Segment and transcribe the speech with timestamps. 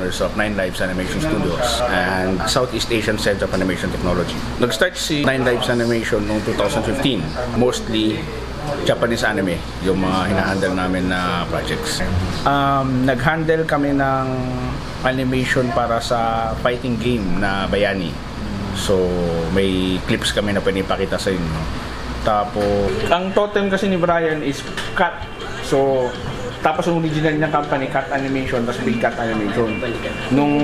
[0.00, 4.32] owners of Nine Lives Animation Studios and Southeast Asian Center of Animation Technology.
[4.56, 7.60] Nag-start si Nine Lives Animation noong 2015.
[7.60, 8.16] Mostly
[8.88, 12.00] Japanese anime, yung mga hinahandle namin na projects.
[12.48, 14.26] Um, nag-handle kami ng
[15.04, 18.08] animation para sa fighting game na Bayani.
[18.80, 18.96] So,
[19.52, 21.60] may clips kami na pwede ipakita sa inyo.
[22.24, 24.64] Tapos, ang totem kasi ni Brian is
[24.96, 25.28] cat.
[25.60, 26.08] So,
[26.60, 29.80] tapos yung original niyang company, Cat Animation, tapos Big Cat Animation.
[30.30, 30.54] Nung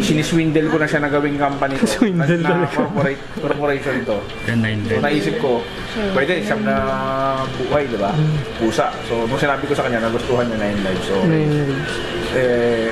[0.00, 2.72] siniswindle ko na siya na gawing company ko, Swindle na, talaga.
[2.72, 4.16] corporate, corporation ito.
[4.44, 5.00] Then So din.
[5.00, 5.60] naisip ko,
[6.12, 6.74] pwede, siyam na
[7.60, 8.16] buhay, di ba?
[8.56, 8.88] Pusa.
[9.04, 11.04] So nung sinabi ko sa kanya, nagustuhan niya Nine Lives.
[11.04, 11.14] So,
[12.34, 12.88] eh,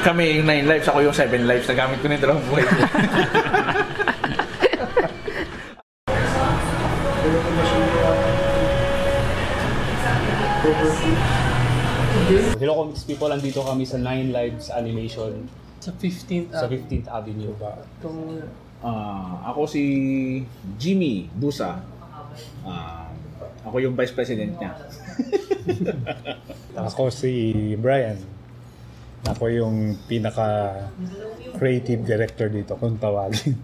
[0.00, 2.62] kami yung Nine Lives, ako yung Seven Lives na gamit ko na yung dalawang buhay
[2.62, 2.74] ko.
[12.64, 15.44] Hello Comics People, andito kami sa Nine Lives Animation
[15.84, 17.52] Sa 15th sa ah, 15th Avenue.
[18.00, 18.40] itong
[18.80, 19.84] Ah, ako si
[20.80, 21.84] Jimmy Busa.
[22.64, 23.12] Ah,
[23.68, 24.80] ako yung vice president niya.
[26.88, 28.16] Ako si Brian.
[29.28, 30.88] Ako yung pinaka
[31.60, 33.60] creative director dito kung tawagin.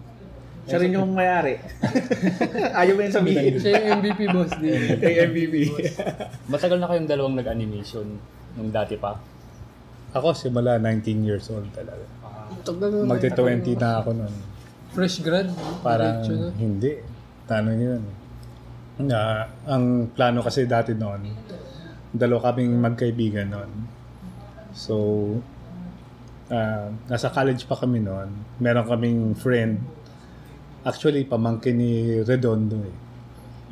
[0.69, 1.57] Siya rin yung mayari.
[2.85, 3.57] Ayaw mo yung sabihin.
[3.57, 4.93] siya yung MVP boss din.
[5.01, 5.73] Kay MVP.
[6.53, 9.15] Matagal na kayong dalawang nag-animation nung dati pa.
[10.11, 12.03] Ako simula 19 years old talaga.
[12.61, 13.07] Tagal na.
[13.07, 14.35] Magti-20 na ako noon.
[14.91, 15.47] Fresh grad.
[15.79, 16.49] Parang Diretso na.
[16.59, 16.91] hindi.
[17.47, 18.03] Tanong yun.
[19.01, 21.25] Na, ang plano kasi dati noon,
[22.11, 23.71] dalawa kaming magkaibigan noon.
[24.75, 24.95] So,
[26.51, 28.29] ah, nasa college pa kami noon.
[28.59, 29.79] Meron kaming friend.
[30.83, 31.91] Actually, pamangkin ni
[32.21, 32.95] Redondo eh.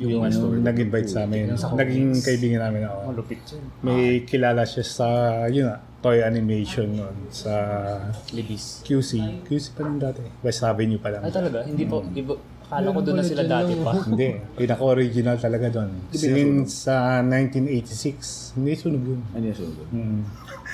[0.00, 1.52] Yung, ano, nag-invite sa amin.
[1.52, 2.24] Yung sa Naging comics.
[2.24, 2.98] kaibigan namin ako.
[3.12, 3.62] Malupit yun.
[3.84, 5.06] May kilala siya sa,
[5.52, 7.52] yun nga, toy animation noon sa
[8.32, 8.80] Libis.
[8.80, 9.44] QC.
[9.44, 10.24] QC pa rin dati.
[10.40, 11.20] West Avenue pa lang.
[11.20, 12.32] Ay talaga, hindi po, di ba,
[12.70, 13.92] akala ko doon na sila dati pa.
[14.00, 14.28] Hindi.
[14.56, 15.90] Pinaka-original talaga doon.
[16.16, 18.56] Since uh, 1986.
[18.56, 19.20] Hindi sunog yun.
[19.36, 19.86] Ano yung sunod?
[19.92, 20.20] Mm.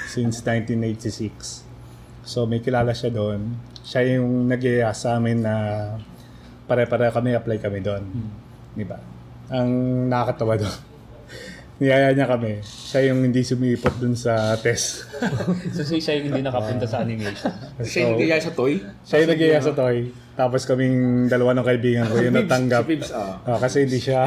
[0.06, 1.66] Since 1986.
[2.22, 3.58] So may kilala siya doon.
[3.82, 4.62] Siya yung nag
[4.94, 5.54] sa amin na
[6.70, 8.02] pare-pare kami, apply kami doon.
[8.76, 9.15] Di ba?
[9.50, 9.70] Ang
[10.10, 10.76] nakakatawa doon.
[11.82, 12.64] Niyaya niya kami.
[12.64, 15.04] Siya yung hindi sumipot doon sa test.
[15.76, 17.52] so si siya yung hindi nakapunta sa animation.
[17.84, 18.80] Siya yung nagaya sa toy?
[19.04, 19.96] Siya yung nag sa toy.
[20.36, 22.88] Tapos kaming dalawa ng kaibigan ko yung natanggap.
[22.88, 23.40] Si Bibs, ah.
[23.44, 24.24] Ah, kasi hindi siya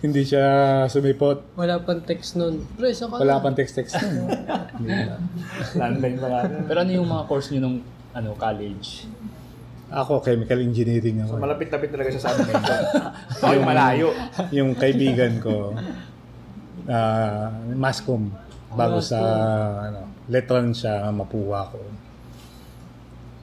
[0.00, 0.46] hindi siya
[0.86, 1.58] sumipot.
[1.58, 2.62] Wala pang text nun.
[2.78, 4.30] Pre, saka Wala pang text-text nun.
[5.74, 6.40] Landline pa nga.
[6.64, 7.78] Pero ano yung mga course niyo nung
[8.14, 9.06] ano, college?
[9.88, 11.40] Ako, chemical engineering ako.
[11.40, 12.52] Malapit-lapit talaga siya sa amin.
[13.40, 14.08] Ako yung malayo.
[14.52, 15.72] yung kaibigan ko,
[16.84, 18.28] ah mascom,
[18.76, 19.16] bago sa,
[19.88, 21.80] ano, letron siya, mapuwa ko.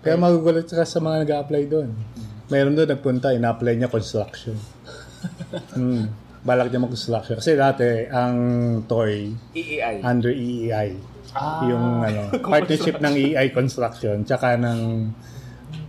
[0.06, 1.90] Kaya magugulat ka sa mga nag-apply doon.
[2.54, 4.54] Meron doon nagpunta, ina-apply niya construction.
[5.74, 6.06] hmm.
[6.46, 7.42] Balak niya mag-construction.
[7.42, 8.38] Kasi dati, ang
[8.86, 10.06] toy, EEI.
[10.06, 10.94] under EEI.
[11.66, 15.10] Yung ano, partnership ng EEI Construction tsaka ng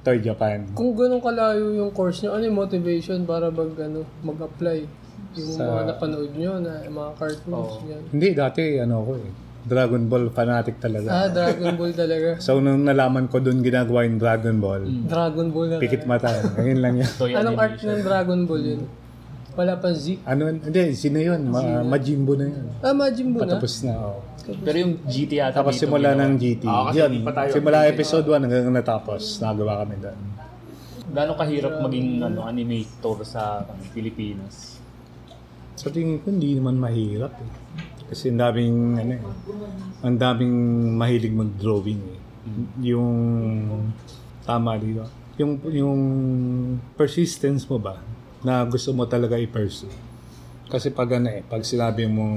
[0.06, 0.70] Toy Japan.
[0.70, 4.86] Kung ganun kalayo yung course nyo, ano yung motivation para mag, ano, mag-apply?
[5.34, 7.74] Yung Sa- mga napanood nyo na mga cartoons.
[7.84, 8.02] yan.
[8.08, 9.30] Hindi, dati ano ko eh.
[9.66, 11.10] Dragon Ball fanatic talaga.
[11.10, 12.38] Ah, Dragon Ball talaga.
[12.46, 15.82] So nung nalaman ko doon ginagawa yung Dragon Ball, Dragon Ball na.
[15.82, 16.30] pikit mata.
[16.54, 17.10] Ayun lang yan.
[17.12, 18.82] Toy Anong art ng Dragon Ball yun?
[19.56, 20.20] Wala pa Z.
[20.28, 21.48] Ano, hindi, sino yun?
[21.48, 22.64] Ma- Majimbo na yun.
[22.84, 23.56] Ah, Majin Buu na.
[23.56, 24.20] Patapos na, oh.
[24.46, 26.62] Pero yung GT yata Tapos dito simula ng GT.
[26.68, 30.18] Ah, kasi yun, hindi pa tayo- simula episode 1 hanggang natapos, nagawa kami doon.
[31.08, 34.76] Gaano kahirap maging ano, animator sa Pilipinas?
[35.74, 37.50] Sa tingin ko, hindi naman mahirap eh.
[38.06, 39.22] Kasi ang daming, ano eh,
[40.04, 40.54] ang daming
[40.94, 42.20] mahilig mag-drawing eh.
[42.86, 43.10] Yung,
[44.44, 45.02] tama dito.
[45.36, 46.00] Yung, yung
[46.94, 47.98] persistence mo ba,
[48.44, 49.92] na gusto mo talaga i-pursue.
[50.66, 52.36] Kasi pag ano eh, pag sinabi mong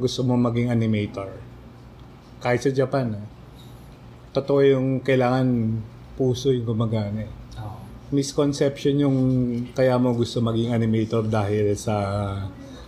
[0.00, 1.30] gusto mo maging animator,
[2.40, 3.26] kahit sa Japan, eh,
[4.32, 5.78] totoo yung kailangan
[6.16, 7.32] puso yung gumagana eh
[8.10, 9.18] misconception yung
[9.74, 11.96] kaya mo gusto maging animator dahil sa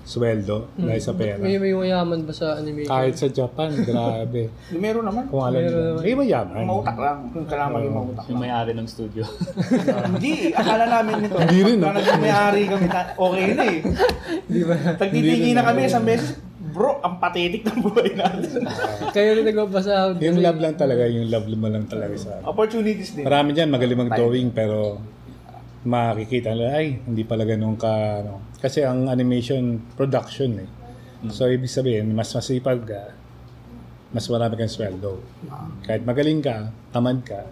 [0.08, 1.36] sweldo, dahil sa pera.
[1.36, 2.88] May, may mayaman ba sa animation?
[2.88, 4.48] Kahit sa Japan, grabe.
[4.72, 5.28] Meron naman.
[5.28, 6.00] Kung alam nyo.
[6.00, 6.64] May mayaman.
[6.64, 7.28] Mautak lang.
[7.28, 8.40] Kung kailangan maging mautak Yung lang.
[8.40, 9.22] may-ari ng studio.
[10.08, 11.36] Hindi, akala namin nito.
[11.36, 13.78] Hindi rin, Kung naging may-ari kami, ta- okay na eh.
[14.48, 14.74] Di ba?
[14.96, 16.40] Tagtitingi na kami isang beses.
[16.68, 18.64] Bro, ang pathetic ng buhay natin.
[19.16, 20.20] Kayo rin nagpapasahod.
[20.20, 22.30] Yung love lang talaga, yung love mo lang talaga sa...
[22.44, 23.24] Opportunities din.
[23.24, 25.00] Marami dyan, magaling mag-drawing, pero
[25.88, 28.52] makikita nila, ay, hindi pala ganun ka, ano.
[28.60, 30.70] Kasi ang animation production eh.
[31.32, 33.16] So, ibig sabihin, mas masipag ka,
[34.12, 35.18] mas marami kang sweldo.
[35.82, 37.42] Kahit magaling ka, tamad ka,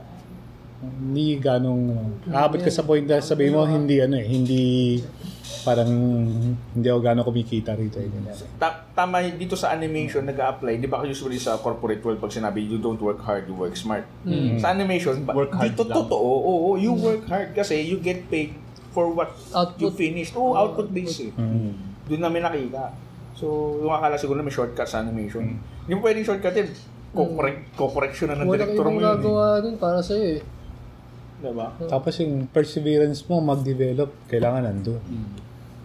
[0.84, 5.00] hindi ganong, aabot ka sa point na sabihin mo, hindi ano eh, hindi,
[5.62, 5.90] parang,
[6.72, 7.98] hindi ako gano'ng kumikita rito.
[7.98, 8.06] Eh.
[8.56, 12.62] Ta- tama dito sa animation nag apply di ba usually sa corporate world pag sinabi
[12.62, 14.06] you don't work hard you work smart
[14.56, 15.96] sa animation ba, Work hard dito lang.
[15.98, 18.56] totoo oo you work hard kasi you get paid
[18.90, 19.52] for what you
[19.84, 19.92] Output.
[19.92, 21.30] finished oh output based eh.
[21.30, 21.76] Mm.
[22.06, 22.96] doon namin nakita
[23.32, 23.44] so
[23.78, 26.72] yung akala siguro na may shortcut sa animation hindi mo pwedeng shortcutin
[27.12, 29.08] co-correct co-correction na ng director mo yun eh.
[29.12, 30.40] gagawa dun para sa'yo eh.
[31.38, 35.00] Diba Tapos yung perseverance mo mag-develop, kailangan nandun.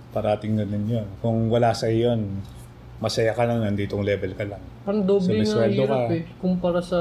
[0.09, 1.07] Parating ganun yun.
[1.19, 2.43] Kung wala sa yun,
[2.97, 4.59] masaya ka lang, nanditong level ka lang.
[4.81, 6.13] Parang doble So, nga hirap ka.
[6.13, 6.23] eh.
[6.37, 6.99] Kumpara sa,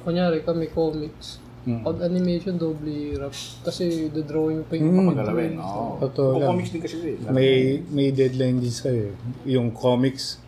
[0.00, 1.42] kunyari kami comics.
[1.64, 1.80] Mm.
[1.80, 3.32] Pag animation, doble hirap.
[3.64, 5.06] Kasi the drawing pa yung Mm.
[5.08, 6.50] magalawin oo Totoo Kung lang.
[6.52, 7.16] comics din kasi eh.
[7.26, 7.50] May
[7.88, 9.10] may deadline din sa'yo.
[9.10, 9.14] eh.
[9.50, 10.38] Yung comics,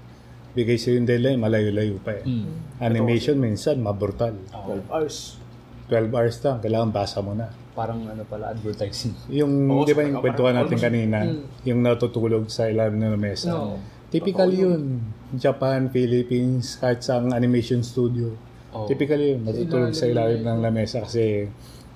[0.53, 2.25] bigay sa'yo yung deadline, malayo-layo pa eh.
[2.79, 4.37] Animation minsan, mabrutal.
[4.50, 5.41] 12 hours
[5.87, 7.47] 12 hours lang, kailangan basa mo na.
[7.73, 9.15] Parang ano pala, advertising.
[9.31, 11.19] Yung, Oo, di ba yung kwentuhan natin almost- kanina,
[11.62, 13.55] yung natutulog sa ilalim ng mesa.
[13.55, 13.79] No.
[14.11, 15.03] Typical yun.
[15.35, 18.35] Japan, Philippines, kahit sa animation studio.
[18.75, 18.87] Oo.
[18.87, 19.41] Typical yun.
[19.47, 21.47] Natutulog sa ilalim ng lamesa kasi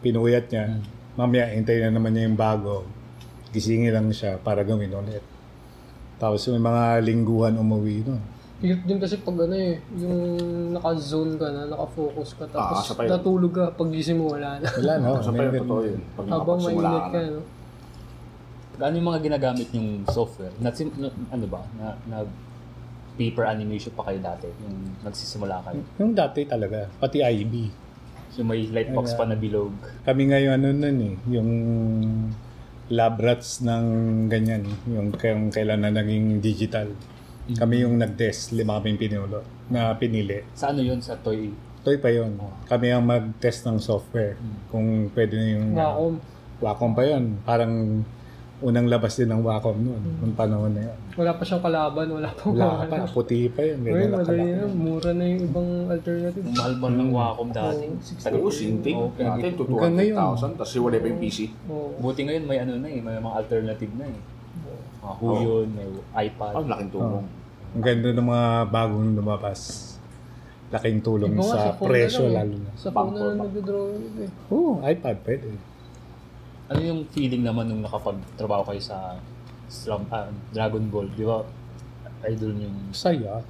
[0.02, 0.78] pinuyat niya.
[1.18, 2.86] Mamaya, hintayin na naman niya yung bago.
[3.50, 5.22] Gisingin lang siya para gawin ulit.
[6.20, 8.20] Tapos may mga lingguhan umuwi nun.
[8.60, 10.20] Hirap din kasi pag ano eh, yung
[10.76, 13.08] naka-zone ka na, naka-focus ka, Ah, tapos yun.
[13.08, 14.68] natulog ka, pag gising mo wala na.
[14.68, 15.16] Wala, no?
[15.24, 17.42] sa pa totoo yun pag Habang mainit ka na no?
[18.80, 20.52] Ano yung mga ginagamit yung software?
[20.60, 21.60] Na, na- ano ba?
[21.76, 22.16] Na, na
[23.16, 24.48] paper animation pa kayo dati?
[24.48, 25.80] Yung nagsisimula kayo?
[26.00, 27.68] Yung dati talaga, pati IB.
[28.30, 29.72] So may lightbox pa na bilog.
[30.06, 31.50] Kami ngayon ano nun eh, yung
[32.90, 33.84] lab rats ng
[34.28, 35.12] ganyan, yung
[35.50, 36.90] kailan na naging digital.
[37.56, 40.44] Kami yung nag-test, lima kami pinulo na pinili.
[40.54, 40.98] Sa ano yun?
[41.02, 41.50] Sa toy?
[41.80, 42.36] Toy pa yun.
[42.68, 44.36] Kami ang mag-test ng software.
[44.68, 45.66] Kung pwede na yung...
[45.72, 46.14] Wacom.
[46.60, 47.40] Wacom pa yun.
[47.40, 48.04] Parang
[48.60, 50.02] unang labas din ng Wacom noon.
[50.20, 50.96] Nung panahon na yun.
[51.16, 53.08] Wala pa siyang kalaban, wala pa Wala pa.
[53.08, 53.80] Puti pa yun.
[53.80, 54.64] Ganyan na madali na.
[54.68, 56.44] Mura na yung ibang alternative.
[56.44, 57.84] Ang mahal-mahal ng Wacom dati.
[58.36, 58.96] Oo, sinting.
[59.00, 60.36] Oo, Natin to Hanggang ngayon.
[60.36, 61.38] 200,000 tapos wala pa yung PC.
[61.72, 61.96] Oo.
[61.96, 64.20] Buti ngayon may ano na eh, may mga alternative na eh.
[65.00, 65.88] Mga Huyon, may
[66.28, 66.52] iPad.
[66.60, 67.24] Ang laking tulong.
[67.70, 69.90] Ang ganda ng mga bagong lumabas.
[70.70, 72.70] Laking tulong Iba sa phone presyo na lang, lalo na.
[72.78, 74.30] Sa phone na lang nagdodrawing eh.
[74.54, 75.48] Oo, iPad pwede.
[76.70, 79.18] Ano yung feeling naman nung nakapagtrabaho kayo sa
[79.70, 81.10] Slum, ah, Dragon Ball?
[81.14, 81.42] Di ba?
[82.26, 82.78] Idol niyo yung...
[82.94, 83.42] Saya.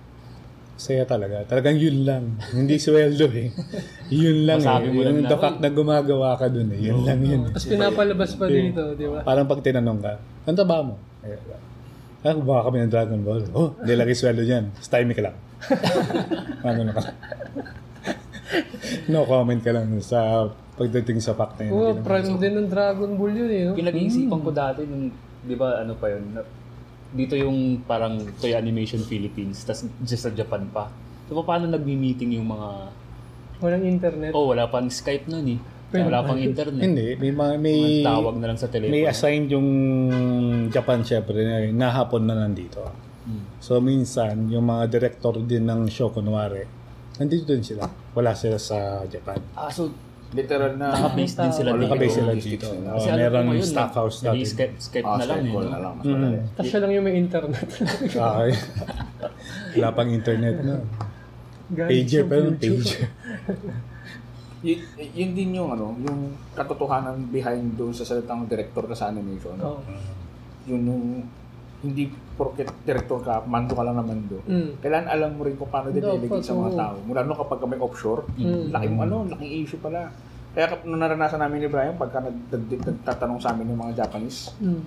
[0.80, 1.44] Saya talaga.
[1.44, 2.40] Talagang yun lang.
[2.56, 3.52] Hindi sweldo eh.
[4.08, 4.92] Yun lang Masabi eh.
[4.96, 6.80] mo lang Yung na, the fact na gumagawa ka dun eh.
[6.80, 7.40] Yun lang yun.
[7.52, 9.20] Tapos pinapalabas pa dito, di ba?
[9.20, 10.12] Parang pag tinanong ka,
[10.48, 10.96] ang taba mo?
[11.20, 11.36] Eh,
[12.24, 13.42] ah, gumawa kami ng Dragon Ball.
[13.56, 14.74] Oh, hindi lagi sweldo dyan.
[14.76, 15.36] Stymie ka lang.
[16.68, 17.16] ano na ka lang.
[19.12, 20.50] no comment ka lang sa
[20.80, 21.72] pagdating sa fact na yun.
[21.76, 23.62] Naman- prime din ng Dragon Ball yun eh.
[23.68, 23.76] No?
[23.76, 25.12] Pinag-iisipan ko dati nung,
[25.44, 26.40] di ba ano pa yun, na,
[27.10, 30.88] dito yung parang Toy Animation Philippines, tas just sa Japan pa.
[31.28, 32.68] So paano nagmi-meeting yung mga...
[33.60, 34.32] Walang internet.
[34.32, 35.60] Oh, wala pang Skype nun eh.
[35.90, 36.82] Wala pang internet.
[36.82, 37.18] Hindi.
[37.18, 38.94] May, mga- may, Tawag na lang sa telepono.
[38.94, 39.68] may assigned yung
[40.70, 42.78] Japan syempre na, na hapon na nandito.
[43.26, 43.58] Hmm.
[43.58, 46.62] So minsan, yung mga director din ng show, kunwari,
[47.18, 47.90] nandito din sila.
[48.14, 49.42] Wala sila sa Japan.
[49.58, 49.90] Ah, so
[50.30, 51.82] Literal na naka-base din sila dito.
[51.90, 52.66] Nakabase sila dito.
[52.70, 54.46] Oh, ko meron ngayon, stock house nag- natin.
[54.46, 55.66] Skype, Skype ah, na lang Skype eh.
[55.66, 55.94] na lang.
[55.98, 56.38] Madali.
[56.54, 57.66] Tapos siya lang yung may internet.
[58.30, 58.50] Okay.
[59.74, 60.74] Wala pang internet na.
[61.70, 62.70] Pager yung future.
[62.70, 63.10] pager.
[64.60, 66.18] Y- yun din yung ano, yung
[66.52, 69.56] katotohanan behind doon sa salitang director ka sa animation.
[69.56, 69.80] Oo.
[70.68, 71.04] Yun yung
[71.80, 74.36] hindi porket director ka, mando ka lang na mando.
[74.44, 74.84] Mm.
[74.84, 76.94] Kailangan alam mo rin kung paano didelegate sa mga tao.
[77.00, 78.68] Mula no kapag may offshore, Mm.
[78.68, 80.12] laking ano, laking issue pala.
[80.50, 84.52] Kaya nung naranasan namin ni Brian, pagka nag- nag- nagtatanong sa amin ng mga Japanese,
[84.58, 84.82] Mm.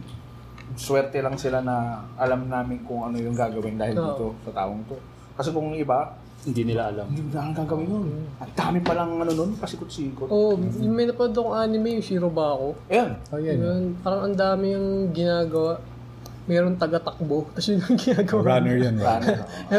[0.76, 1.76] swerte lang sila na
[2.14, 4.06] alam namin kung ano yung gagawin dahil Oo.
[4.08, 4.98] dito sa taong to.
[5.34, 6.14] Kasi kung iba,
[6.44, 7.08] Hindi nila alam.
[7.08, 8.08] hindi na ang gagawin yun.
[8.36, 10.28] Ang dami palang ano nun, pasikot-sikot.
[10.28, 12.76] Oo, oh, may napanood akong anime, yung Shirobako.
[12.88, 13.16] Ayan.
[13.32, 13.58] Oh, yan.
[13.58, 15.80] Yun, parang ang dami yung ginagawa.
[16.44, 18.42] Meron taga-takbo, tapos yun yung ginagawa.
[18.60, 18.96] Runner yan.
[19.00, 19.08] eh.
[19.08, 19.28] Ano,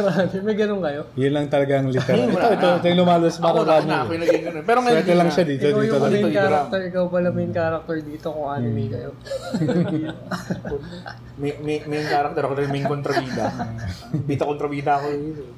[0.09, 0.41] Runner.
[0.41, 1.01] May ganun kayo?
[1.13, 2.17] Yun lang talagang literal.
[2.17, 4.01] Ayun, Ito, ito, ito yung lumalabas Ako para na, na, runner.
[4.01, 4.63] ako yung naging ganun.
[4.65, 7.29] Pero ngayon, Swerte lang siya dito, ikaw dito yung main dito, dito character, ikaw pala
[7.29, 9.11] main character dito kung anime kayo.
[11.35, 13.45] May, may, main character ako main kontrabida.
[14.29, 15.53] Bita kontrabida ako yun.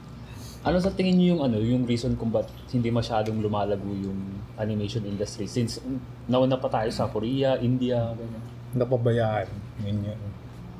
[0.67, 4.19] Ano sa tingin niyo yung ano, yung reason kung ba't hindi masyadong lumalago yung
[4.59, 5.79] animation industry since
[6.27, 8.43] nauna pa tayo sa Korea, India, ganyan.
[8.75, 9.47] Napabayaan.
[9.87, 10.21] Yun yun.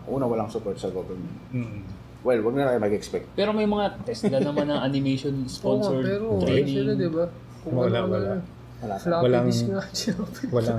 [0.07, 1.31] Una, walang support sa government.
[1.55, 1.87] Mm.
[2.27, 3.31] Well, wag na tayo mag-expect.
[3.39, 6.75] Pero may mga Tesla naman na animation Oo nga, sponsored pero wala training.
[6.75, 7.25] sila, di ba?
[7.63, 8.29] Kung Wala, ano, wala.
[8.35, 8.43] ano,
[8.87, 8.95] Wala.
[8.97, 10.13] Floppy Walang- disk nga siya.
[10.55, 10.79] Walang,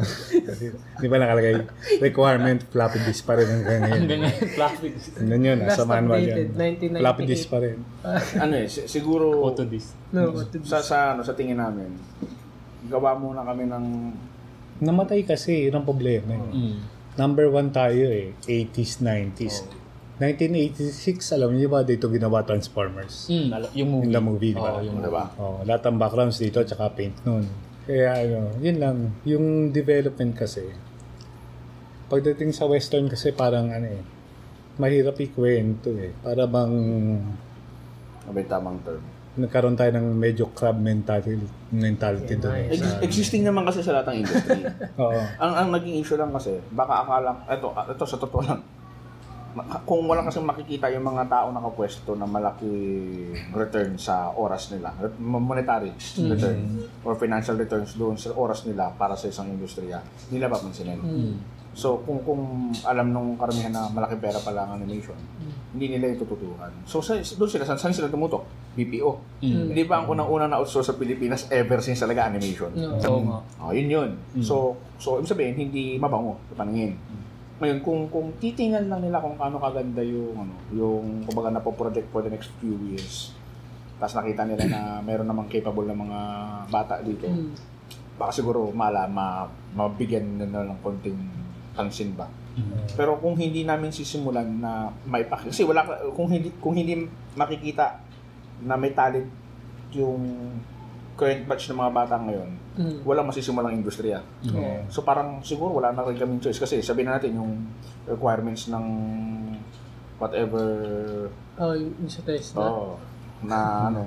[0.97, 1.53] di ba nakalagay?
[1.99, 3.99] Requirement, floppy disk pa rin hanggang ngayon.
[3.99, 4.91] Hanggang ngayon, plastic.
[5.13, 6.37] Ganun yun, Last nasa manual yan.
[6.55, 7.03] 1998.
[7.03, 7.77] Floppy disk pa rin.
[8.43, 9.91] ano eh, si- siguro Photo disc.
[10.09, 11.91] No, to sa sa ano sa tingin namin,
[12.87, 13.85] gawa muna kami ng
[14.77, 16.37] Namatay kasi, yun ang problema.
[16.37, 16.53] eh.
[16.53, 16.77] Mm.
[17.17, 19.65] Number one tayo eh, 80s, 90s.
[20.21, 23.25] 1986, alam niyo ba, dito ginawa Transformers.
[23.25, 24.05] Mm, yung movie.
[24.05, 24.77] In the movie, di ba?
[24.77, 25.25] Oo, yung ano ba?
[25.37, 27.45] Oh, lahat ng backgrounds dito, tsaka paint nun.
[27.88, 28.98] Kaya ano, yun lang.
[29.24, 30.67] Yung development kasi,
[32.08, 34.03] pagdating sa western kasi parang ano eh,
[34.75, 36.12] mahirap ikwento eh.
[36.17, 36.74] Para bang
[38.27, 39.00] ano ba tamang term.
[39.38, 41.38] nagkaroon tayo ng medyo crab mentality,
[41.70, 42.74] mentality doon eh.
[42.74, 44.65] Ex- Sa- existing naman kasi sa lahat ng industry.
[45.00, 45.22] Oo.
[45.38, 48.60] ang ang naging issue lang kasi, baka akala, eto, ito sa totoo lang,
[49.85, 52.73] kung wala kasi makikita yung mga tao nakapwesto na malaki
[53.55, 59.31] return sa oras nila, monetary return or financial returns doon sa oras nila para sa
[59.31, 60.99] isang industriya, nila papansinin.
[60.99, 61.35] Mm.
[61.77, 65.13] So, kung kung alam nung karamihan na malaki pera pala ang animation,
[65.77, 66.73] hindi nila itututukan.
[66.89, 68.49] So, sa, doon sila, saan, saan sila tumutok?
[68.73, 69.11] BPO.
[69.45, 69.77] Mm.
[69.77, 72.73] Hindi ba ang unang-unang na-outsource sa Pilipinas ever since talaga animation?
[72.73, 72.97] No.
[72.97, 73.37] Oo nga.
[73.61, 74.09] Oh, yun yun.
[74.41, 76.97] So, so ibig sabihin hindi mabango sa paningin.
[77.57, 82.07] Ngayon, kung kung titingnan lang nila kung paano kaganda yung ano, yung kumbaga na project
[82.13, 83.33] for the next few years.
[83.97, 86.19] Tapos nakita nila na meron namang capable na mga
[86.69, 87.25] bata dito.
[87.25, 87.57] Mm.
[88.17, 91.17] Baka siguro mala ma, mabigyan na ng konting
[91.73, 92.29] pansin ba.
[92.97, 95.85] Pero kung hindi namin sisimulan na may pak kasi wala
[96.17, 97.05] kung hindi kung hindi
[97.37, 98.01] makikita
[98.65, 99.29] na may talent
[99.93, 100.25] yung
[101.17, 102.97] current batch ng mga bata ngayon, Mm.
[103.01, 104.21] wala masisimulang industriya.
[104.47, 104.86] Oo.
[104.88, 107.65] So parang siguro wala na rin kaming choice kasi sabihin na natin yung
[108.05, 108.86] requirements ng
[110.15, 110.63] whatever
[111.57, 112.62] Oh, yung sa Tesla.
[112.63, 113.01] oh,
[113.41, 113.57] na
[113.89, 114.01] ano.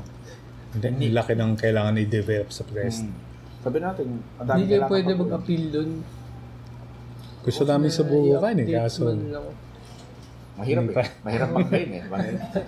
[0.71, 3.03] Hindi, laki ng kailangan i-develop sa press.
[3.03, 3.15] Mm,
[3.61, 4.07] sabihin natin,
[4.39, 5.91] ang dami Hindi kayo pwede mag-appeal doon.
[7.41, 9.47] Gusto namin subukan eh, I-update kaso man lang.
[10.53, 11.07] Mahirap eh.
[11.21, 12.03] Mahirap mag-train eh.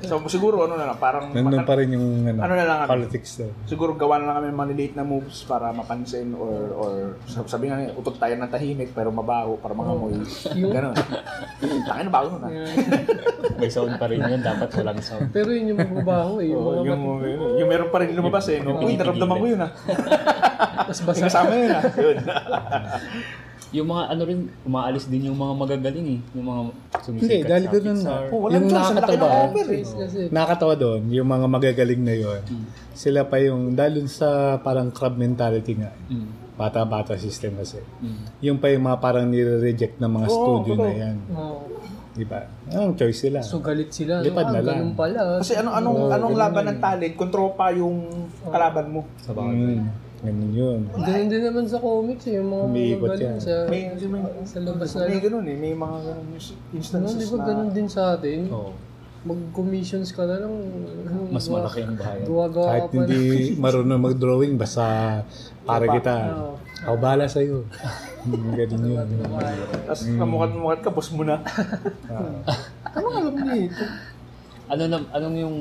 [0.03, 3.39] So siguro ano na lang, parang nandun pa rin yung ano, Ano na lang politics
[3.39, 3.51] na.
[3.65, 6.91] siguro gawa na lang kami maliliit na moves para mapansin or or
[7.25, 10.15] sab- sabi nga utot tayo ng tahimik pero mabaho para mga moy.
[10.55, 10.95] Yung- Ganun.
[11.85, 12.51] Tangin na bago nun ah.
[13.55, 14.41] May sound pa rin yun.
[14.41, 15.29] Dapat walang sound.
[15.31, 16.49] Pero yun yung magbabaho eh.
[16.49, 17.03] Yung Oh, yung,
[17.57, 18.59] yung meron pa rin lumabas eh.
[18.59, 18.79] No?
[18.79, 19.71] Uy, naramdaman ko yun ah.
[20.83, 21.27] mas May basa.
[21.27, 21.83] kasama yun ah.
[21.99, 22.17] Yun.
[23.73, 26.21] Yung mga ano rin, umaalis din yung mga magagaling eh.
[26.33, 28.23] Yung mga Hindi, sumisikat dahil sa doon Pixar.
[28.29, 29.83] Oh, walang yung ng nakakatawa, offer eh.
[29.83, 30.19] Kasi.
[30.29, 32.41] nakakatawa doon, yung mga magagaling na yon
[32.93, 36.29] sila pa yung, dahil dun sa parang crab mentality nga, Mm.
[36.53, 37.81] bata-bata system kasi.
[37.99, 38.23] Mm.
[38.43, 40.85] Yung pa yung mga parang nire-reject ng mga Oo, studio totoo.
[40.85, 41.17] na yan.
[41.33, 41.61] Oo.
[42.13, 42.45] Di ba?
[42.69, 43.41] Anong choice sila?
[43.41, 44.21] So galit sila.
[44.21, 44.29] no?
[44.29, 44.77] Lipad na Ah, lang.
[44.85, 45.21] ganun pala.
[45.41, 48.05] Kasi ano anong Oo, anong laban ng talent kung tropa yung
[48.45, 49.01] kalaban mo.
[49.17, 49.81] Sa bagay.
[49.81, 49.89] Mm,
[50.23, 50.81] ganun yun.
[50.89, 52.39] Ganun din naman sa comics eh.
[52.39, 53.37] Yung mga Umiikot yan.
[53.37, 55.01] sa, May, may, sa labas na.
[55.05, 55.57] may ganun eh.
[55.57, 56.39] May mga ganun Ano,
[56.73, 57.45] instances di ba na...
[57.45, 58.41] ganun din sa atin?
[58.49, 58.73] Oo.
[59.23, 60.51] Mag-commissions ka na lang.
[60.51, 62.27] ano, Mas gawa- malaki ang bahayan.
[62.27, 63.21] Gawa-gawa Kahit ka pa hindi
[63.55, 64.85] marunong mag-drawing, basta
[65.63, 66.15] para kita.
[66.33, 66.55] Oo.
[66.83, 67.63] Ako bahala sa'yo.
[68.23, 69.07] Mm, ganun yun.
[69.83, 71.43] Tapos kamukat-mukat ka, boss mo na.
[72.95, 73.69] ano alam niya eh?
[74.71, 75.57] Ano na, anong yung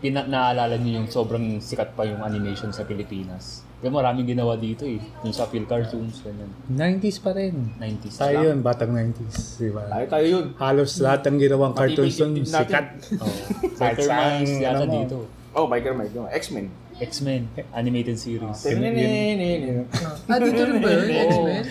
[0.00, 3.60] pina, naalala niyo yung sobrang sikat pa yung animation sa Pilipinas?
[3.82, 5.02] Kasi maraming ginawa dito eh.
[5.26, 6.46] Yung sa Phil Cartoons, ganyan.
[6.70, 7.74] 90s pa rin.
[7.82, 8.14] 90s.
[8.14, 9.58] Tayo yun, batang 90s.
[9.58, 9.82] Di ba?
[9.90, 10.44] Tayo tayo yun.
[10.54, 12.46] Halos lahat ng ginawang cartoons nun, natin.
[12.46, 12.86] sikat.
[13.22, 13.34] Oh.
[13.74, 15.16] Biker Mice yata ano dito.
[15.50, 16.14] Oh, Biker Mike.
[16.14, 16.70] yung X-Men.
[17.02, 18.62] X-Men, animated series.
[18.62, 21.02] Ah, dito rin ba yun?
[21.10, 21.62] X-Men?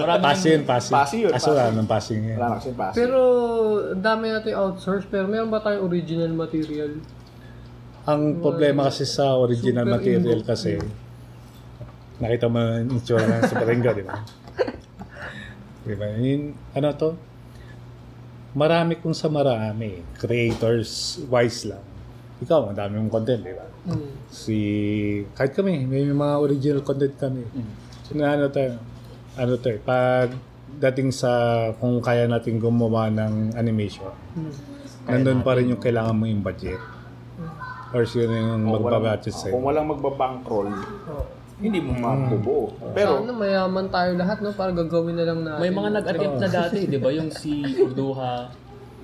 [0.00, 0.94] Maraming Passing yun, passing.
[0.96, 2.36] Passing yun, Kaso wala nang passing yun.
[2.40, 2.94] Wala na kasi pass.
[2.96, 3.20] Pero,
[3.92, 5.04] ang dami natin outsource.
[5.12, 6.96] Pero meron ba tayong original material?
[8.08, 10.80] Ang problema kasi sa original material kasi,
[12.20, 14.16] nakita mo yung itsura ng Super Ingo, di ba?
[15.82, 16.06] di ba?
[16.12, 16.44] Yung,
[16.76, 17.10] ano to?
[18.52, 20.04] Marami kung sa marami.
[20.14, 21.82] Creators wise lang.
[22.40, 23.66] Ikaw, ang dami mong content, di ba?
[23.88, 24.12] Hmm.
[24.28, 24.56] Si,
[25.32, 27.44] kahit kami, may mga original content kami.
[28.04, 28.76] So, na ano tayo,
[29.34, 30.34] ano to eh, pag
[30.70, 31.30] dating sa
[31.76, 34.52] kung kaya natin gumawa ng animation, Hmm.
[35.08, 36.78] nandun pa rin yung kailangan mo yung budget.
[37.90, 39.56] Or sino yung magbabudget sa'yo.
[39.56, 40.70] Kung walang magbabankroll,
[41.08, 41.26] Oh.
[41.60, 42.72] Hindi mo mabubuo.
[42.96, 44.50] Pero, Sana mayaman tayo lahat, no?
[44.56, 45.60] Para gagawin na lang natin.
[45.60, 47.08] May mga nag-attempt na dati, di ba?
[47.12, 47.52] Yung si
[47.84, 48.48] Urduha,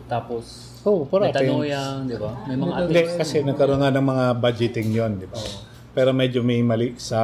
[0.09, 2.31] tapos Oh, para Metanoyang, di ba?
[2.47, 3.19] May mga Hindi, attempts.
[3.19, 5.39] kasi nagkaroon nga ng mga budgeting yon di ba?
[5.91, 7.19] Pero medyo may mali sa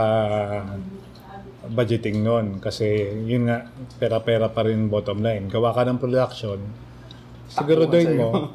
[1.70, 2.58] budgeting nun.
[2.58, 2.90] Kasi
[3.22, 5.46] yun nga, pera-pera pa rin bottom line.
[5.46, 6.58] Gawa ka ng production,
[7.46, 8.50] siguraduhin mo,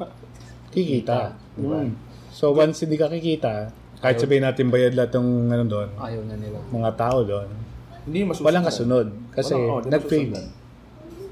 [0.68, 1.32] kikita.
[1.56, 1.80] Di ba?
[1.82, 1.92] Mm.
[2.28, 6.34] So once hindi ka kikita, kahit sabihin natin bayad lahat ng ano doon, Ayaw na
[6.34, 6.58] nila.
[6.64, 7.48] mga tao doon,
[8.02, 8.46] Hindi masusunod.
[8.46, 9.06] walang kasunod.
[9.30, 10.30] Kasi Walang- oh, nag-fail.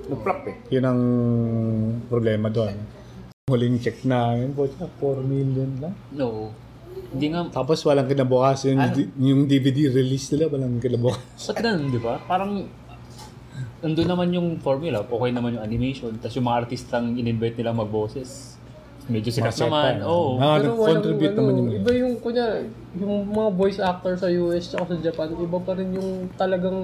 [0.06, 0.56] Nag-flop eh.
[0.70, 1.00] Yun ang
[2.06, 2.74] problema doon.
[3.46, 5.94] Huling check namin, po 4 million lang.
[6.10, 6.50] No.
[7.06, 8.98] Hindi nga, Tapos walang kinabukas yung, Ano?
[9.16, 11.22] yung DVD release nila, walang kinabukas.
[11.46, 12.18] ba't ganun, di ba?
[12.20, 12.66] Parang,
[13.78, 18.55] nandun naman yung formula, okay naman yung animation, tapos yung mga artistang in-invite nila magboses.
[19.06, 19.94] Medyo sikat Maset naman.
[20.02, 20.34] Oo.
[20.42, 22.46] Ah, Pero walang, nag-contribute ano, naman yung iba yung, kunya,
[22.98, 26.78] yung mga voice actor sa US tsaka sa Japan, iba pa rin yung talagang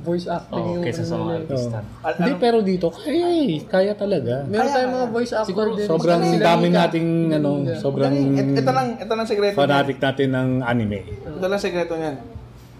[0.00, 1.78] voice acting Oo, yung kaysa sa ano mga artista.
[2.16, 3.60] Hindi, ano- pero dito, kaya eh.
[3.68, 4.48] Kaya talaga.
[4.48, 5.84] Meron tayong mga voice actor Siguro din.
[5.84, 10.98] Sobrang dami nating, ano, sobrang Ito, ito lang, ito lang sekreto fanatic natin ng anime.
[11.36, 12.16] Ito lang sekreto niyan.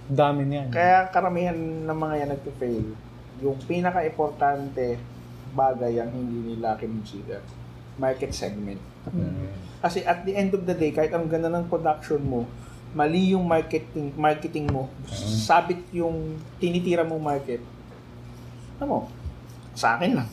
[0.09, 0.68] Dami niyan.
[0.73, 2.87] Kaya karamihan ng mga yan nagpe-fail.
[3.45, 4.97] Yung pinaka-importante
[5.52, 7.57] bagay ang hindi nila kinonsider.
[7.98, 8.80] Market segment.
[9.78, 12.46] Kasi at the end of the day, kahit ang ganda ng production mo,
[12.88, 17.61] mali yung marketing marketing mo, sabit yung tinitira mong market.
[18.78, 19.00] Ano mo?
[19.74, 20.28] Sa akin lang.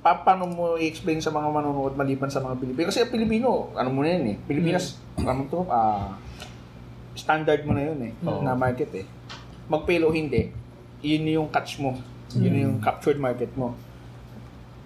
[0.00, 2.86] Pa, paano mo i-explain sa mga manonood maliban sa mga Pilipino?
[2.88, 4.36] Kasi Pilipino, ano mo na yun eh.
[4.44, 6.16] Pilipinas, ano to, ah,
[7.14, 8.12] standard mo na yun eh,
[8.42, 9.06] na market eh.
[9.66, 10.52] Mag-fail o hindi,
[11.00, 11.96] yun yung catch mo.
[12.34, 13.72] Yun yung captured market mo.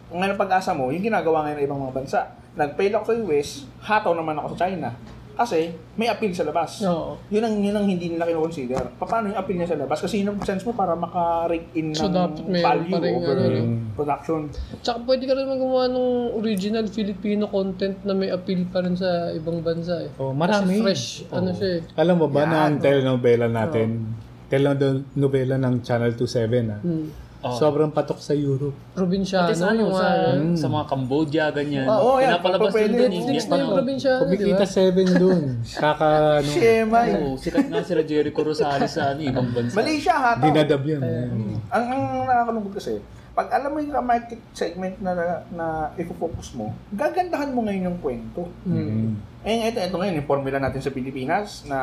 [0.08, 2.20] Ngayon ang pag-asa mo, yung ginagawa ngayon ng ibang mga bansa.
[2.56, 3.48] Nag-fail ako sa US,
[3.84, 4.90] hataw naman ako sa China.
[5.38, 6.82] Kasi may appeal sa labas.
[6.82, 7.14] Oo.
[7.30, 8.98] Yun ang, yun ang hindi nila kinoconsider.
[8.98, 10.02] Paano yung appeal niya sa labas?
[10.02, 13.14] Kasi yun ang sense mo para maka-rake in So, ng dapat meron value pa rin,
[13.14, 13.68] over ano, rin.
[13.94, 14.40] production.
[14.82, 19.30] Tsaka pwede ka rin magawa ng original Filipino content na may appeal pa rin sa
[19.30, 20.10] ibang bansa eh.
[20.18, 20.82] Oh, marami.
[20.82, 21.80] Kasi fresh, ano siya eh.
[21.94, 24.10] Alam mo ba na ang telenovela natin,
[24.50, 26.80] telenovela ng Channel 27 ah,
[27.38, 27.54] Hmm.
[27.54, 27.54] Oo.
[27.54, 28.74] sobrang patok sa Europe.
[28.98, 30.58] Probinsyano, sa, ano, sa, mga...
[30.58, 31.86] sa mga Cambodia, ganyan.
[31.86, 32.34] Oo, yan.
[32.34, 33.10] Pinapalabas Pwede din dun.
[33.14, 34.74] Netflix na yung Ano, probinsyano, Kumikita ba?
[35.14, 35.42] 7 dun.
[35.86, 36.08] Kaka,
[36.42, 37.00] ano, Shema.
[37.14, 39.74] Oo, sikat nga sila Jericho Rosales sa ano, ibang bansa.
[39.78, 40.44] Mali siya hataw.
[40.50, 41.00] dinadab yan.
[41.70, 42.98] Ang, ang nakakalungkot kasi,
[43.38, 48.50] pag alam mo yung market segment na, na i-focus mo, gagandahan mo ngayon yung kwento.
[48.66, 49.14] Hmm.
[49.46, 51.78] Eh, ito, ito ngayon, yung formula natin sa Pilipinas na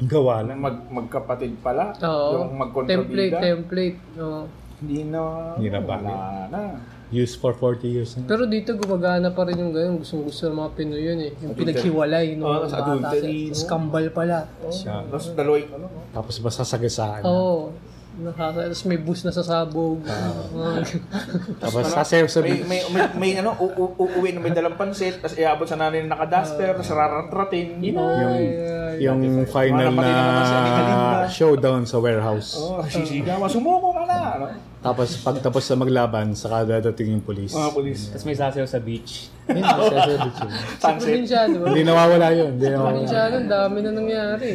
[0.00, 0.56] Gawa lang.
[0.56, 2.48] mag, magkapatid pala, Oo.
[2.48, 3.98] yung Template, magkontrabida, template.
[4.16, 4.42] Oo.
[4.80, 5.20] hindi na,
[5.54, 6.08] Hindi na valid.
[6.08, 6.62] wala na.
[7.10, 8.24] Used for 40 years na.
[8.24, 9.98] Pero dito gumagana pa rin yung ganun.
[9.98, 11.32] Gustong gusto ng mga Pinoy yun eh.
[11.42, 12.80] Yung pinaghiwalay nung Oo, bata.
[12.80, 13.58] adultery, sa- no?
[13.60, 14.46] Scambal pala.
[14.70, 15.04] Siya.
[15.04, 15.36] Tapos yung
[15.68, 16.00] ano, no?
[16.14, 17.22] Tapos basta sagasaan.
[17.26, 17.74] Oo.
[18.20, 20.04] Nakasa, tapos may bus na sasabog.
[20.04, 21.00] Mga-
[21.62, 25.18] Tapos sasayaw sa may, may, may, may ano, u- u- uuwi na may dalang pansit,
[25.18, 27.80] tapos iabot sa nanay na nakaduster, tapos raratratin.
[27.80, 31.08] yung, Ay, yung final pa din naman si Ate Kalinda.
[31.16, 32.50] na showdown sa warehouse.
[32.54, 34.28] Oh, sisigawan, sumuko ka na.
[34.36, 34.46] Ano?
[34.80, 37.52] Tapos sa maglaban, saka dadating yung police.
[37.52, 38.00] Mga polis.
[38.08, 39.28] Tapos may sasayaw sa beach.
[39.52, 40.48] Yun, sasayaw din siya.
[40.80, 41.00] Sunset.
[41.04, 41.56] Probinsyano.
[41.68, 42.50] Hindi nawawala yun.
[42.56, 42.96] Hindi nawawala.
[42.96, 44.50] Probinsyano, ang dami na nangyari.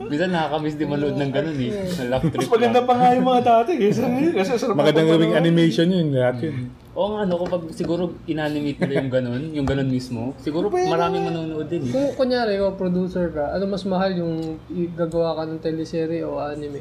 [0.00, 1.70] Minsan nakakamiss din manood ng ganun eh.
[1.92, 3.72] Na love trip Mas maganda pa nga yung mga dati.
[3.92, 5.42] Sarap Magandang ang gawing panood.
[5.44, 6.08] animation yun.
[6.16, 6.56] Lahat yun.
[6.96, 11.68] Oo nga, no, kapag siguro inanimate nila yung ganun, yung ganun mismo, siguro maraming manonood
[11.68, 11.92] din eh.
[11.92, 14.56] Kung kunyari, ikaw producer ka, ano mas mahal yung
[14.96, 16.80] gagawa ka ng teleserye o anime?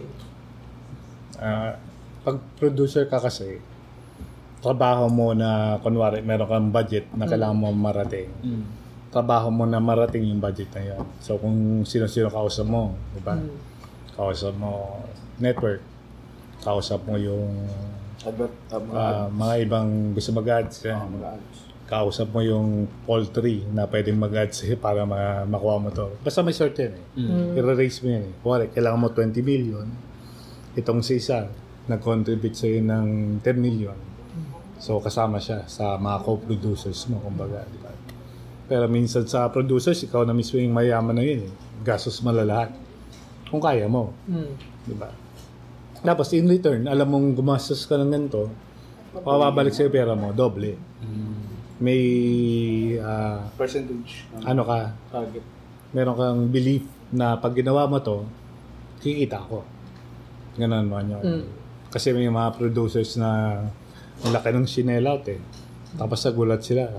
[1.36, 1.76] Ah,
[2.25, 3.61] pag producer ka kasi,
[4.65, 8.33] trabaho mo na, kunwari, meron kang budget na kailangan mo marating.
[8.41, 8.65] Mm.
[9.13, 11.05] Trabaho mo na marating yung budget na yun.
[11.21, 13.38] So, kung sino-sino kausap mo, di ba?
[13.38, 13.47] Hmm.
[14.17, 15.05] Kausap mo
[15.39, 15.79] network.
[16.65, 17.63] Kausap mo yung
[18.25, 20.81] Advert, um, ah, mga ibang gusto mag-ads.
[20.81, 21.13] yan.
[21.85, 26.17] Kausap mo yung poultry na pwedeng mag-ads eh, para ma- makuha mo to.
[26.25, 27.21] Basta may certain eh.
[27.21, 27.53] Mm.
[27.61, 28.33] I-raise mo yan eh.
[28.41, 29.85] Kuwari, kailangan mo 20 million.
[30.73, 31.45] Itong si isa,
[31.86, 33.98] nag-contribute sa'yo ng 10 million.
[34.82, 37.63] So, kasama siya sa mga co-producers mo, kumbaga.
[37.69, 37.91] Di ba?
[38.65, 41.52] Pero minsan sa producers, ikaw na mismo yung mayaman na yun eh.
[41.86, 42.74] Gastos malalahat.
[43.48, 44.12] Kung kaya mo.
[44.26, 44.58] Hmm.
[44.84, 45.10] Di ba?
[46.06, 48.50] Tapos in return, alam mong gumastos ka ng ganito,
[49.26, 50.78] pababalik sa'yo pera mo, doble.
[51.82, 52.02] May,
[53.04, 54.24] ah, percentage.
[54.32, 55.43] ng ano ka, target.
[55.91, 58.24] meron kang belief na pag ginawa mo to,
[59.04, 59.63] kikita ko.
[60.56, 61.19] Ganun mo yun.
[61.19, 61.64] Mm.
[61.95, 63.63] Kasi may mga producers na
[64.19, 65.39] ang laki ng shinelout eh.
[65.95, 66.91] Tapos nagulat sila.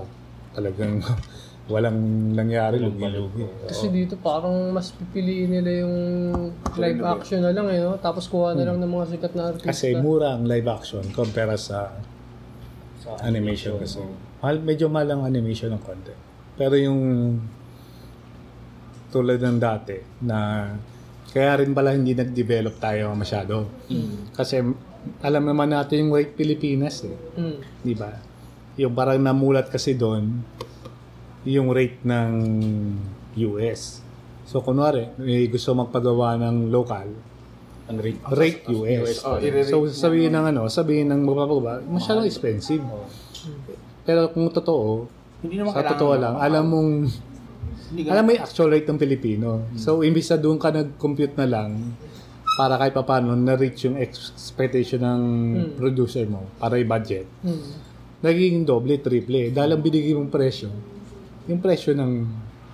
[0.57, 1.05] Talagang
[1.71, 1.99] walang
[2.33, 3.45] nangyari, lugi-lugi.
[3.69, 5.95] Kasi dito parang mas pipiliin nila yung
[6.81, 7.93] live action na lang eh, no?
[8.01, 9.69] Tapos kuha na lang ng mga sikat na artista.
[9.69, 11.93] Kasi mura ang live action compare sa
[13.21, 14.01] animation kasi.
[14.41, 16.13] Mahal, medyo mahal ang animation ng konti.
[16.57, 16.99] Pero yung
[19.13, 20.67] tulad ng dati na
[21.31, 23.67] kaya rin pala hindi nag-develop tayo masyado.
[24.33, 24.63] Kasi
[25.21, 27.15] alam naman natin yung right Pilipinas eh.
[27.35, 27.57] Hmm.
[27.81, 28.11] Di ba?
[28.77, 30.43] Yung parang namulat kasi doon,
[31.47, 32.31] yung rate ng
[33.37, 34.03] US.
[34.47, 37.07] So, kunwari, may gusto magpagawa ng local,
[37.87, 38.19] Ang rate.
[38.31, 39.23] rate US.
[39.23, 42.83] Oh, i-rate So, sabihin ng ano, sabihin ng magpapagawa, masyadong expensive.
[44.03, 45.07] Pero kung totoo,
[45.43, 46.91] Hindi naman sa totoo lang, alam mong,
[48.09, 49.67] alam mo yung actual rate ng Pilipino.
[49.77, 51.93] So, imbis na doon ka nag-compute na lang,
[52.57, 55.21] para kahit pa paano na-reach yung expectation ng
[55.77, 57.61] producer mo para i-budget, Hmm.
[58.19, 59.53] nagiging doble, triple.
[59.53, 60.73] Dahil ang binigay mong presyo,
[61.45, 62.11] yung presyo ng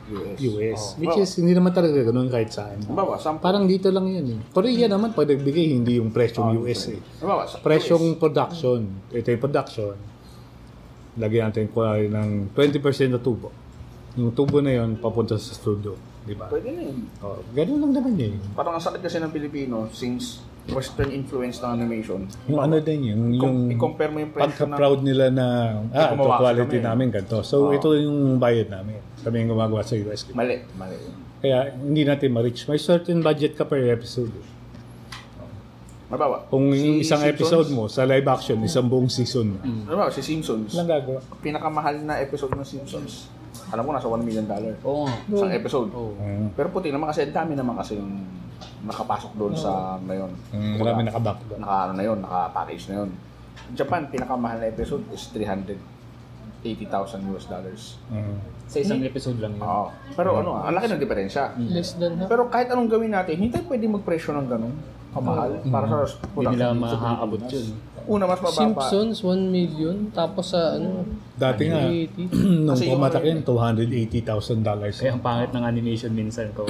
[0.05, 0.35] US.
[0.41, 0.81] US.
[0.89, 0.99] Oh.
[0.99, 2.79] Which is, hindi naman talaga ganun kahit saan.
[3.17, 3.39] Sample.
[3.39, 4.39] Parang dito lang yan eh.
[4.51, 6.99] Korea naman, pag nagbigay, hindi yung presyong US eh.
[7.19, 8.83] Sa- Presyong production.
[9.09, 9.95] Ito yung production.
[11.13, 13.51] Lagyan natin kunwari ng 20% na tubo.
[14.15, 15.95] Yung tubo na yon papunta sa studio.
[16.23, 16.47] Di ba?
[16.47, 16.97] Pwede na yun.
[17.19, 18.33] Oh, ganun lang naman eh.
[18.53, 22.23] Parang ang sakit kasi ng Pilipino since Western influence ng animation.
[22.47, 25.45] Yung ano din yun, yung I- i-compare mo yung pagka-proud nila na,
[25.91, 26.87] ah, ito quality kami.
[26.87, 27.43] namin ganito.
[27.43, 27.75] So, Oo.
[27.75, 28.95] ito yung bayad namin.
[29.19, 30.23] Kami yung gumagawa sa US.
[30.31, 30.95] Mali, mali.
[31.37, 32.63] Kaya, hindi natin ma-reach.
[32.65, 34.31] May certain budget ka per episode.
[34.31, 34.47] eh.
[36.07, 39.57] Halimbawa, Kung yung si isang Simpsons- episode mo sa live action, isang buong season.
[39.59, 41.19] Halimbawa, si Simpsons, Walang gagawa.
[41.41, 43.27] pinakamahal na episode ng Simpsons,
[43.73, 44.73] alam ko nasa 1 million dollar.
[44.85, 45.09] Oo.
[45.33, 45.89] Isang episode.
[45.89, 46.13] Oo.
[46.21, 46.53] Mm.
[46.53, 48.21] Pero puti naman kasi, ang dami naman kasi yung
[48.85, 50.29] nakapasok doon sa na yun.
[50.53, 51.59] Mm, marami nakaback doon.
[51.65, 53.09] Naka, ano na yun, naka-package na yun.
[53.73, 57.97] Japan, pinakamahal na episode is 380,000 US dollars.
[58.13, 58.37] Mm.
[58.69, 59.65] Sa isang episode lang yun.
[59.65, 59.89] Oo.
[60.13, 61.57] Pero ano, ang laki ng diferensya.
[61.57, 62.29] Less than half.
[62.29, 64.77] Pero kahit anong gawin natin, hindi tayo pwede mag-presyo ng ganun
[65.13, 67.69] kamahal para sa Hindi nila production sa mahaabot Pilipinas.
[67.69, 67.92] yun.
[68.07, 68.59] Una, mas mababa.
[68.59, 69.95] Simpsons, 1 million.
[70.11, 72.29] Tapos sa ano, Dati nga, 80.
[72.67, 74.95] nung pumatak yun, $280,000 dollars.
[74.99, 76.67] Kaya ang pangit ng animation minsan ko.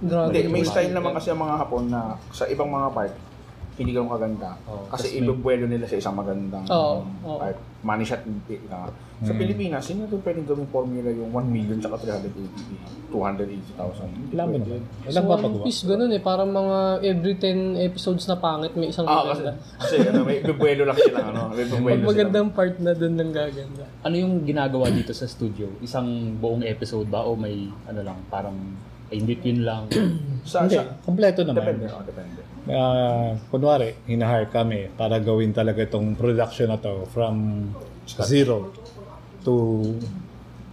[0.00, 0.32] Grabe.
[0.32, 3.12] Hindi, may style naman kasi ang mga Hapon na sa ibang mga part,
[3.76, 4.56] hindi ganun kaganda.
[4.68, 7.38] Oo, kasi ibubuelo nila sa isang magandang Oo, oo.
[7.40, 7.56] part.
[7.84, 8.56] Money shot hindi
[9.18, 14.12] Sa Pilipinas, hindi natin pwedeng gawing formula yung 1 million tsaka 380, 280,000.
[14.12, 14.64] Hindi Alam mo pwede.
[14.68, 14.80] naman.
[14.84, 15.64] Sa Walang One papagawa.
[15.64, 16.20] Piece, ganun eh.
[16.20, 19.52] Parang mga every 10 episodes na pangit, may isang Ah, kasi, maganda.
[19.78, 21.18] kasi ano, may ibubuelo lang sila.
[21.24, 22.08] Ano, may Pag ibubuelo sila.
[22.08, 23.84] magandang part na dun lang gaganda.
[24.02, 25.64] Ano yung ginagawa dito sa studio?
[25.80, 28.56] Isang buong episode ba o may ano lang, parang
[29.08, 29.88] in between lang?
[30.44, 31.58] Sa, Hindi, sa, kompleto naman.
[31.58, 31.84] depende.
[31.88, 32.38] Oh, depende.
[32.68, 37.66] Ah, kunwari, hinahire kami para gawin talaga itong production na to from
[38.20, 38.70] zero
[39.46, 39.54] to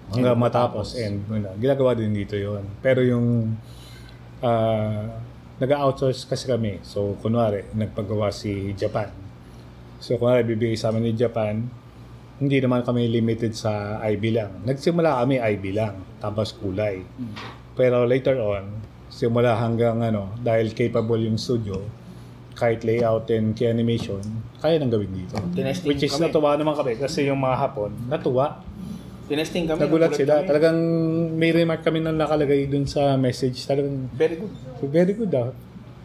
[0.09, 0.97] hanggang matapos.
[0.97, 3.53] And you know, ginagawa din dito yon Pero yung
[4.41, 5.13] ah,
[5.61, 6.81] nag-outsource kasi kami.
[6.81, 9.13] So, kunwari, nagpagawa si Japan.
[10.03, 11.63] So, kunwari, bibigay sa amin ni Japan,
[12.41, 14.51] hindi naman kami limited sa IB lang.
[14.67, 17.05] Nagsimula kami IB lang, tapos kulay.
[17.77, 18.67] Pero later on,
[19.07, 21.79] simula hanggang ano, dahil capable yung studio,
[22.53, 24.21] kahit layout and key animation,
[24.57, 25.35] kaya nang gawin dito.
[25.51, 26.29] Tinesting Which is kami.
[26.29, 28.61] natuwa naman kami kasi yung mga Hapon, natuwa.
[29.23, 29.79] Tinesting kami.
[29.81, 30.43] Nagulat sila.
[30.43, 30.47] kami.
[30.51, 30.77] Talagang
[31.33, 33.63] may remark kami na nakalagay dun sa message.
[33.63, 34.53] Talagang Very good.
[34.91, 35.49] very good daw.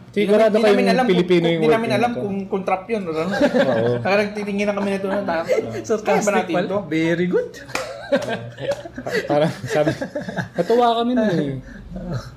[0.09, 3.05] Di Sigurado kayong alam Pilipino kung, yung Di namin alam kung kung trap yun.
[3.05, 3.29] Ano.
[3.29, 4.01] Oo.
[4.01, 5.43] Kaya nagtitingin na kami nito na tayo.
[6.01, 6.77] Kaya ba natin to?
[6.89, 7.51] Very good.
[9.29, 9.91] Parang sabi,
[10.53, 11.53] natuwa kami nun eh.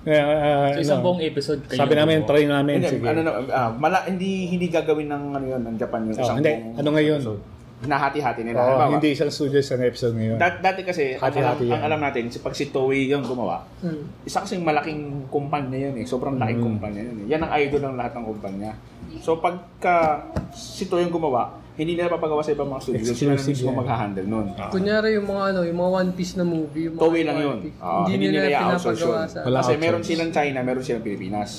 [0.09, 1.79] Ah, So isang ano, buong episode kayo.
[1.79, 2.81] sabi namin, try namin.
[2.81, 3.07] Hindi, Sige.
[3.07, 6.37] ano na, ah, mala, hindi hindi gagawin ng ano yun, ng Japan yung Oh, isang
[6.39, 6.53] hindi.
[6.53, 7.21] buong Ano ngayon?
[7.21, 7.43] episode.
[7.83, 8.57] Hinahati-hati nila.
[8.57, 10.39] Oo, Halimbawa, hindi isang studio sa episode ngayon.
[10.39, 13.67] dat- dati kasi, ang alam, Hati-hati ang alam natin, si pag si Toei yung gumawa,
[13.79, 14.07] Hmm.
[14.23, 16.05] isa kasing malaking kumpanya yun eh.
[16.05, 16.67] Sobrang laking Mm.
[16.69, 17.27] kumpanya yun eh.
[17.29, 18.73] Yan ang idol ng lahat ng kumpanya.
[19.19, 21.43] So pagka si Toei yung gumawa,
[21.73, 23.13] hindi nila papagawa sa ibang mga studio.
[23.13, 23.77] Sila na mismo yan.
[23.77, 24.47] mag-handle nun.
[24.69, 26.87] Kunyari yung mga ano, yung mga One Piece na movie.
[26.87, 27.59] Yung mga Toei lang yun.
[27.63, 27.81] Piece.
[27.81, 29.39] Oo, hindi, nila, i-outsource pinapagawa sa...
[29.41, 29.81] Wala Kasi outsource.
[29.81, 31.51] meron silang China, meron silang Pilipinas.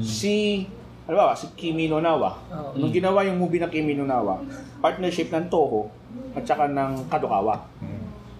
[0.00, 0.64] Si,
[1.08, 2.36] halimbawa, si Kimi no Nawa.
[2.52, 2.76] Oo.
[2.76, 4.44] Nung ginawa yung movie ng Kimi no Nawa,
[4.84, 5.88] partnership ng Toho
[6.36, 7.64] at saka ng Kadokawa.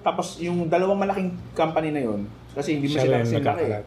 [0.05, 3.41] Tapos yung dalawang malaking company na yun, kasi hindi mo sila kasi laki.
[3.41, 3.85] nagkakalat.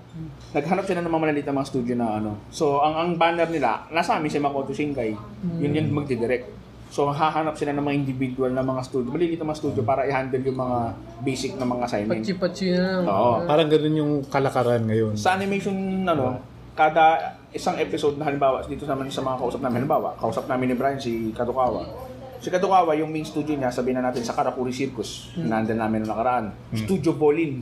[0.55, 2.31] Naghanap sila ng mga maliliit na mga studio na ano.
[2.49, 5.11] So, ang ang banner nila, nasa amin si Makoto Shinkai.
[5.61, 6.47] Yun yung magdidirect.
[6.91, 10.43] So, hahanap sila ng mga individual na mga studio, maliliit na mga studio para i-handle
[10.43, 10.79] yung mga
[11.23, 12.19] basic na mga assignment.
[12.19, 13.03] Patsi-patsi na lang.
[13.07, 13.33] Oo.
[13.47, 15.13] Parang ganun yung kalakaran ngayon.
[15.15, 16.43] Sa animation, ano,
[16.75, 20.75] kada isang episode na halimbawa, dito naman sa mga kausap namin, halimbawa, kausap namin ni
[20.75, 21.83] Brian si Kadokawa.
[22.41, 26.01] Si Kadokawa, yung main studio niya, sabihin na natin sa Karakuri Circus, na nandun namin
[26.01, 26.45] noong nakaraan.
[26.73, 27.61] Studio Bolin.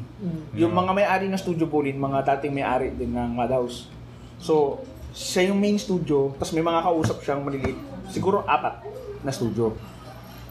[0.56, 3.92] Yung mga may-ari ng Studio Bolin, mga dating may-ari din ng Madhouse.
[4.40, 4.80] So,
[5.12, 7.76] siya yung main studio, tapos may mga kausap siyang maliliit.
[8.14, 8.86] Siguro apat
[9.26, 9.74] na studio.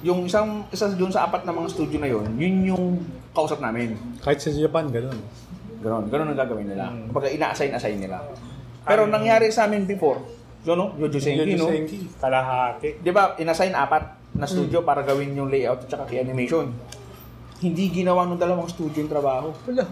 [0.03, 2.85] Yung isang isa doon sa apat na mga studio na yon, yun yung
[3.33, 3.94] kausap namin.
[4.20, 5.16] Kahit sa Japan, ganun.
[5.79, 6.90] Ganon, ganon ang gagawin nila.
[7.07, 8.18] Kumbaga ina-assign-assign nila.
[8.88, 10.24] Pero nangyari sa amin before,
[10.64, 11.68] so no, Yojo Senki, no?
[12.18, 12.98] kalahati.
[13.05, 16.72] Di ba, inassign apat na studio para gawin yung layout at saka key animation.
[17.59, 19.51] hindi ginawa ng dalawang studio yung trabaho.
[19.66, 19.83] Wala.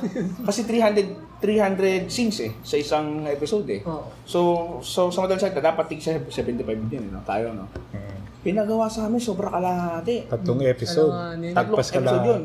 [0.46, 3.82] Kasi 300 300 scenes eh sa isang episode eh.
[4.22, 6.30] So so sa madalang salita dapat tig 75
[6.86, 7.20] din eh, no?
[7.26, 7.66] tayo no.
[7.90, 8.18] Mm.
[8.46, 10.30] Pinagawa sa amin sobra kalahati.
[10.30, 11.10] Tatlong episode.
[11.10, 12.42] Ano Tagpas episode yun.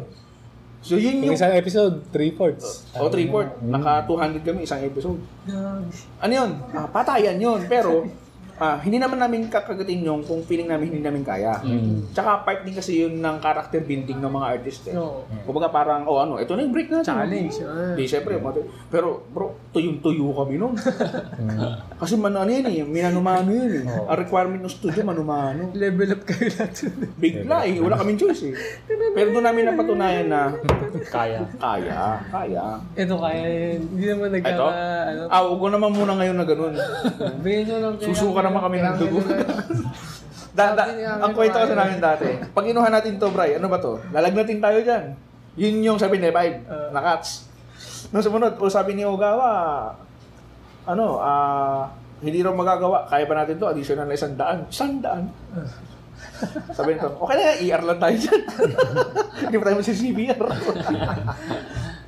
[0.81, 2.89] So yun Yung isang episode, three-fourths.
[2.97, 5.21] o three fourth, naka 200 kami isang episode.
[6.17, 6.51] Ano yun?
[6.73, 7.61] Ah, patayan yun.
[7.69, 8.09] Pero,
[8.61, 11.57] ah, hindi naman namin kakagatin yung kung feeling namin hindi namin kaya.
[12.11, 14.95] Tsaka part din kasi yun ng character building ng mga artist eh.
[14.95, 15.25] Oo.
[15.43, 17.07] Kumbaga parang, oh ano, ito na yung break natin.
[17.07, 17.55] Challenge.
[17.63, 17.93] ah.
[17.93, 18.37] Di, syempre.
[18.37, 20.77] mati- Pero, bro, tuyong-tuyo kami nun.
[22.01, 23.83] kasi man, ano yun eh, minanumano yun eh.
[23.83, 25.73] Ang requirement ng studio, manumano.
[25.73, 26.71] Level up kayo lahat.
[27.17, 28.53] Bigla eh, wala kaming choice eh.
[29.11, 30.53] Pero doon namin napatunayan na,
[31.07, 31.41] Kaya.
[31.57, 32.65] kaya, kaya.
[32.93, 33.81] Ito kaya yun.
[33.89, 34.35] Hindi naman Ito?
[34.37, 34.65] nagkaka...
[35.01, 36.73] Ano, Ah, huwag ko naman muna ngayon na ganun.
[37.41, 39.19] Bigyan nyo lang kaya- Susuka naman kami ng dugo.
[40.51, 40.83] Da, da,
[41.23, 43.95] ang kwento kasi namin dati, pag inuha natin to, Bray, ano ba to?
[44.11, 45.15] Lalagnatin tayo dyan.
[45.55, 46.91] Yun yung sabi ni Five, Uh.
[46.91, 47.47] na cuts.
[48.11, 49.95] Nung sumunod, o sabi ni Ogawa,
[50.83, 51.87] ano, ah,
[52.19, 54.67] hindi raw magagawa, kaya pa natin to, additional na isang daan.
[54.67, 55.31] Isang daan?
[56.75, 58.41] Sabi nito, okay na, ER lang tayo dyan.
[59.45, 59.77] Hindi pa tayo.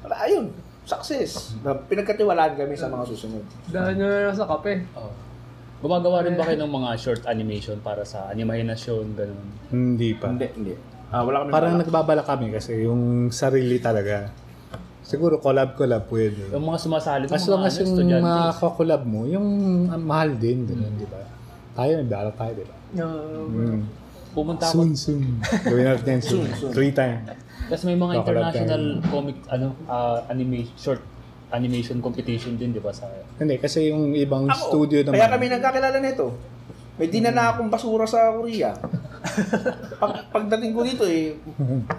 [0.06, 0.46] Wala, ayun,
[0.86, 1.58] success.
[1.62, 3.44] Na Pinagkatiwalaan kami sa mga susunod.
[3.70, 4.86] Dahil nyo na lang sa kape.
[4.98, 5.14] Oh.
[5.84, 9.44] Gumagawa rin ba kayo ng mga short animation para sa animation, ganun?
[9.68, 10.32] Hindi pa.
[10.32, 10.74] Hindi, hindi.
[11.12, 11.84] Ah, wala kami Parang balak.
[11.84, 14.32] nagbabala kami kasi yung sarili talaga.
[15.04, 16.56] Siguro collab-collab pwede.
[16.56, 19.48] Yung mga sumasali As mga long as ano, yung mga collab mo, yung
[19.92, 21.20] ah, mahal din, ganun, di ba?
[21.76, 22.76] Tayo, nagdala tayo, di ba?
[23.04, 23.84] Mm.
[24.34, 24.88] Pumunta ako.
[24.88, 25.24] Soon, soon.
[25.68, 26.48] Gawin natin yan soon.
[26.48, 26.72] Soon, soon.
[26.72, 27.28] Three time.
[27.68, 31.04] Tapos may mga Kakalab international comic, ano, ah, animation, short
[31.54, 32.90] animation competition din, di ba?
[32.90, 33.06] Sa,
[33.38, 35.22] Hindi, kasi yung ibang Ako, studio naman.
[35.22, 36.34] Kaya kami nagkakilala nito.
[36.98, 38.74] May dinala akong basura sa Korea.
[40.02, 41.32] Pag, pagdating ko dito eh,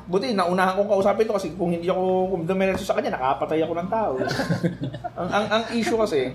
[0.06, 3.72] buti naunahan kong kausapin to kasi kung hindi ako kung dumiretso sa kanya, nakapatay ako
[3.74, 4.14] ng tao.
[5.18, 6.30] ang, ang, ang issue kasi,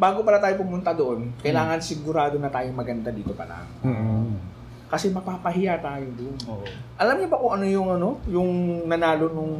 [0.00, 3.66] bago pala tayo pumunta doon, kailangan sigurado na tayong maganda dito pa lang.
[3.84, 4.26] Mm-mm.
[4.86, 6.36] Kasi mapapahiya tayo doon.
[6.50, 6.64] oh,
[6.98, 8.50] Alam niyo ba kung ano yung ano, yung
[8.88, 9.54] nanalo nung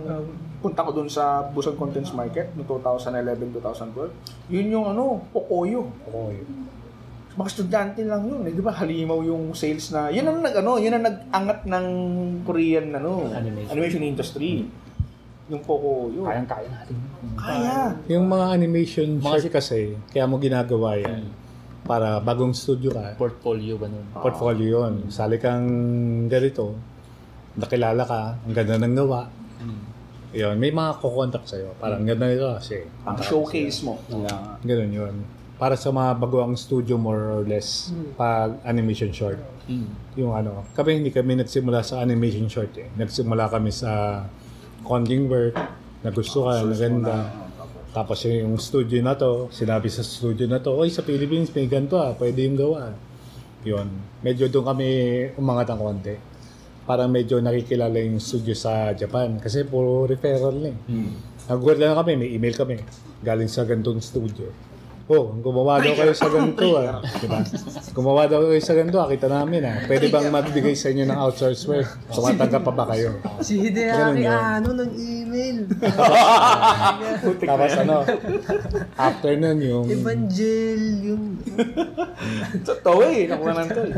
[0.66, 4.50] punta ko doon sa Busan Contents Market no 2011-2012?
[4.50, 5.86] Yun yung ano, Pocoyo.
[6.02, 6.42] Okay.
[7.36, 8.74] Mga estudyante lang yun, eh, 'di ba?
[8.74, 10.10] Halimaw yung sales na.
[10.10, 11.86] Yun ang nag ano, yun ang nag-angat ng
[12.42, 13.70] Korean ano, Animation.
[13.70, 14.66] animation industry.
[15.46, 16.26] Yung Pocoyo.
[16.26, 16.96] kayang-kaya natin.
[17.38, 17.94] Kaya.
[18.10, 21.22] Yung mga animation Mga short kasi, kaya mo ginagawa yan.
[21.86, 24.02] Para bagong studio ka, Portfolio, ganun.
[24.18, 25.06] portfolio yun.
[25.06, 25.70] Sali kang
[26.26, 26.74] ganito,
[27.54, 29.30] nakilala ka, ang ganda ng gawa.
[30.36, 31.72] Yun, may mga kukontak sa'yo.
[31.80, 32.84] Parang ganda nito kasi.
[33.08, 33.96] Ang showcase mo.
[34.12, 34.60] Yeah.
[34.60, 35.14] Ganun yun.
[35.56, 37.88] Para sa mga baguang studio more or less
[38.20, 39.40] pag animation short.
[39.64, 39.88] Mm.
[40.20, 42.92] Yung ano, kami hindi kami nagsimula sa animation short eh.
[43.00, 44.22] Nagsimula kami sa
[44.84, 45.56] conning work,
[46.04, 47.16] na gusto ka, na ganda.
[47.96, 51.96] Tapos yung studio na to, sinabi sa studio na to, oy sa Philippines may ganito
[51.96, 52.92] ah, pwede yung gawa.
[53.64, 53.88] Yun.
[54.20, 54.88] Medyo doon kami
[55.40, 56.14] umangat ng konti.
[56.86, 59.42] Parang medyo nakikilala yung studio sa Japan.
[59.42, 60.78] Kasi puro referral na eh.
[61.50, 62.78] Nag-word lang kami, may email kami.
[63.26, 64.46] Galing sa ganitong studio.
[65.06, 66.98] Oh, gumawa daw kayo sa ganito ah.
[67.22, 67.38] Diba?
[67.94, 69.78] Gumawa daw kayo sa ganito ah, kita namin ah.
[69.86, 71.86] Pwede bang magbigay sa inyo ng outsource work?
[72.10, 73.22] Tumatanggap pa ba kayo?
[73.38, 75.70] si Hideaki ano ng email.
[77.54, 78.02] Tapos ano,
[78.98, 79.86] after nun yung...
[79.86, 81.22] Evangel yung...
[82.66, 83.90] So, toy, nakuha ng toy.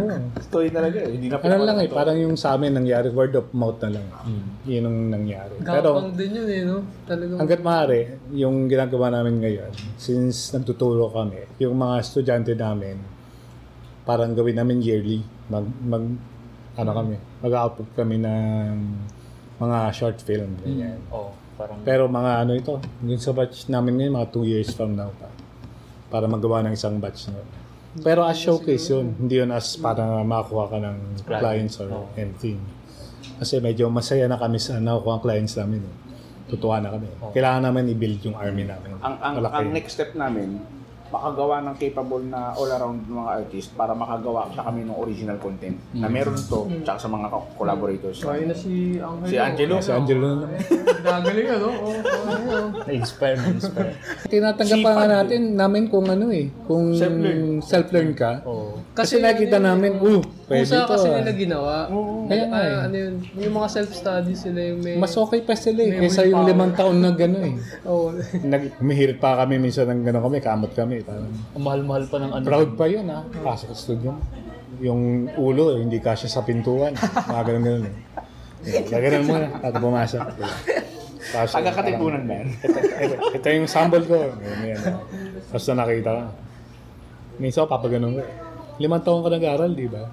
[0.52, 1.16] Toy talaga eh.
[1.16, 4.06] Hindi na Ano lang eh, parang yung sa amin nangyari, word of mouth na lang.
[4.68, 5.56] Yun ang nangyari.
[5.64, 6.84] Pero Gapang din yun eh, no?
[7.08, 7.38] Talagang...
[7.40, 8.00] hanggat maaari,
[8.36, 12.98] yung ginagawa namin ngayon, since nagtuturo kami, yung mga estudyante namin,
[14.02, 15.22] parang gawin namin yearly.
[15.46, 16.02] Mag, mag
[16.74, 18.74] ano kami, mag-output kami ng
[19.56, 20.54] mga short film.
[20.58, 20.98] Ganyan.
[21.10, 24.94] Oh, parang Pero mga ano ito, yung sa batch namin ngayon, mga 2 years from
[24.94, 25.26] now pa.
[26.08, 27.42] Para magawa ng isang batch na.
[27.98, 31.42] Pero as showcase yun, hindi yun as para makakuha ka ng Client.
[31.42, 32.06] clients or Oh.
[32.14, 32.62] anything.
[33.38, 35.82] Kasi medyo masaya na kami sa nakukuha ang clients namin.
[35.82, 35.94] Eh.
[36.48, 37.10] Tutuwa na kami.
[37.28, 38.94] Kailangan namin i-build yung army namin.
[38.98, 39.52] ang ang, Malaki.
[39.52, 40.62] ang next step namin
[41.08, 46.06] makagawa ng capable na all-around mga artist para makagawa siya kami ng original content na
[46.06, 48.20] meron to tsaka sa mga co- collaborators.
[48.20, 49.26] Kaya na si Angelo.
[49.26, 49.74] Si Angelo.
[49.80, 50.60] Si Angelo na naman.
[50.98, 51.68] Gagaling ano?
[51.72, 51.90] Oo,
[52.84, 53.94] na-inspire, na-inspire.
[54.26, 57.64] Tinatanggap pa nga natin namin kung ano eh, kung Self-learn.
[57.64, 58.44] self-learn ka.
[58.44, 58.76] Oh.
[58.92, 60.90] Kasi, nakita namin, uh, pwede Kusa to.
[60.90, 61.14] kasi ah.
[61.14, 61.74] nila ginawa.
[62.24, 62.84] Kaya nga Kaya eh.
[62.84, 64.94] ano yun, yung mga self-study sila yung may...
[64.96, 67.54] Mas okay pa sila eh, kaysa yung limang taon na gano'n eh.
[67.86, 68.16] Oo.
[68.42, 71.00] Nag, humihirap pa kami minsan ng gano'n kami, kamot kami.
[71.00, 72.42] Parang, Ang mahal-mahal pa ng ano.
[72.42, 74.16] proud pa yun ha, pasok sa studio.
[74.78, 76.96] Yung ulo, eh, hindi kasya sa pintuan.
[76.96, 77.94] Mga gano'n gano'n eh.
[78.84, 80.24] Gaganan mo na, at pumasok.
[81.28, 82.48] Tapos, Taga-katipunan ba yan?
[82.56, 84.32] ito, ito, ito yung sample ko.
[84.58, 85.04] May ano.
[85.46, 86.24] Tapos na nakita ka.
[87.36, 88.20] Minsan papaganon ko.
[88.20, 88.32] eh.
[88.78, 90.08] Limang taon ka nag-aral, di ba?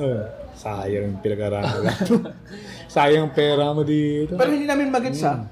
[0.00, 0.24] Oh,
[0.56, 1.96] sayang yung pinag-aralan.
[2.94, 4.36] sayang pera mo dito.
[4.36, 5.44] Pero hindi namin magets ha.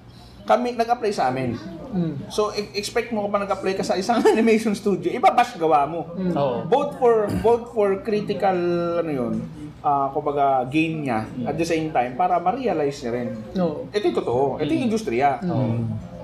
[0.48, 1.54] Kami, nag-apply sa amin.
[1.90, 2.30] Mm.
[2.30, 6.06] So, e- expect mo pa nag-apply ka sa isang animation studio, iba bash gawa mo.
[6.16, 6.66] Oo.
[6.66, 8.56] Both for both for critical
[9.02, 9.34] ano yun,
[9.80, 13.28] ah kumbaga gain niya at the same time para ma-realize niya rin.
[13.54, 13.90] No.
[13.90, 14.42] Ito yung totoo.
[14.62, 15.38] Ito yung industriya.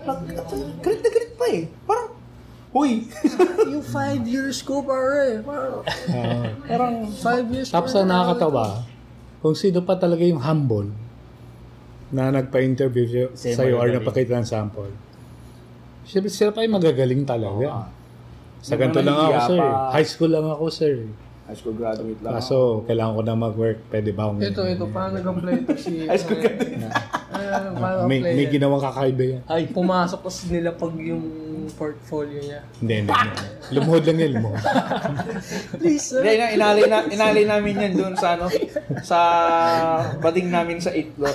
[0.07, 0.19] Nag,
[0.81, 1.63] galit na galit pa eh.
[1.83, 2.09] Parang,
[2.77, 3.09] huy.
[3.73, 5.41] yung five years ko, pare.
[5.41, 5.81] Parang,
[6.13, 6.45] Ah.
[6.63, 8.85] parang five years Tapos ang na- nakakatawa,
[9.41, 10.93] kung sino pa talaga yung humble
[12.09, 14.93] na nagpa-interview sa iyo or napakita ng sample.
[16.05, 17.91] Siyempre sila pa yung magagaling talaga.
[18.61, 19.59] Sa Yung ganito mga lang ako, sir.
[19.59, 19.91] pa.
[19.91, 20.95] High school lang ako, sir.
[21.47, 22.33] High school graduate lang.
[22.35, 23.79] Kaso, kailangan ko na mag-work.
[23.87, 24.43] Pwede ba akong...
[24.43, 25.93] Ito, ito, paano nag-apply ito si...
[26.11, 26.91] High school graduate.
[27.31, 29.43] Ah, paano May, may ginawang kakaiba yan.
[29.47, 31.23] Ay, Pumasok tapos nila pag yung
[31.75, 32.61] portfolio niya.
[32.79, 33.13] Hindi, hindi.
[33.75, 34.63] Lumuhod lang yan, lumuhod.
[35.81, 36.23] Please, sir.
[36.23, 38.47] Hindi, ina- inalay, na, inalay namin yan doon sa ano,
[39.03, 39.19] sa
[40.23, 41.35] bading namin sa 8th floor.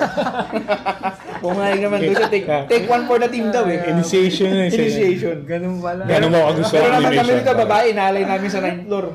[1.44, 3.92] Pumayag naman doon siya, take, take one for the team daw eh.
[3.92, 4.48] Initiation.
[4.70, 5.44] Initiation.
[5.44, 6.08] Ganun pala.
[6.08, 9.06] Gano'n mo ako gusto Pero naman kami dito, babae, inalay namin sa 9th floor.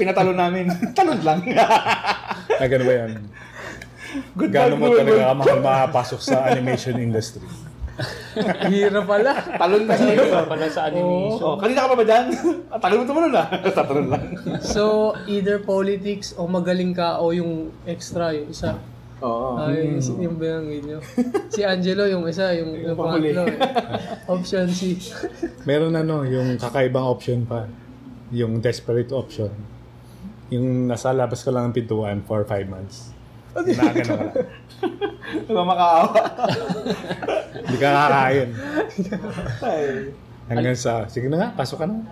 [0.00, 0.64] Pinatalo namin.
[0.96, 1.38] Talon lang.
[2.56, 3.10] Ah, ganun ba yan?
[4.34, 7.69] Good Gano'n mo talaga mahal makapasok sa animation industry?
[8.66, 9.32] Hirap pala.
[9.54, 10.46] Talon na 9th floor.
[10.46, 11.44] pala sa animation.
[11.44, 12.24] Oh, kanina ka pa ba dyan?
[12.68, 13.44] Ah, Talon mo tumalon na.
[13.60, 14.24] Tatalon lang.
[14.60, 14.82] So,
[15.26, 18.78] either politics o magaling ka o yung extra, yung isa.
[19.20, 19.60] Oo.
[19.60, 20.98] Ay, yung binanggit nyo.
[21.52, 23.36] Si Angelo, yung isa, yung, yung pahuli.
[23.36, 23.42] pangatlo.
[23.52, 24.32] Eh.
[24.32, 24.96] Option C.
[25.68, 27.68] Meron ano, yung kakaibang option pa.
[28.32, 29.52] Yung desperate option.
[30.48, 33.12] Yung nasa labas ka lang ng pintuan for 5 months.
[33.56, 34.32] Ginagano ka lang.
[35.46, 36.10] Diba makaawa?
[37.60, 38.48] Hindi ka kakain.
[40.46, 42.02] Hanggang sa, sige na nga, pasok ka na.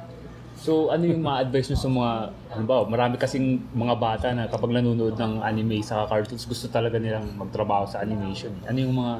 [0.59, 2.13] So, ano yung ma-advise nyo sa mga,
[2.53, 6.99] ano ba, marami kasing mga bata na kapag nanonood ng anime sa cartoons, gusto talaga
[6.99, 8.51] nilang magtrabaho sa animation.
[8.67, 9.15] Ano yung mga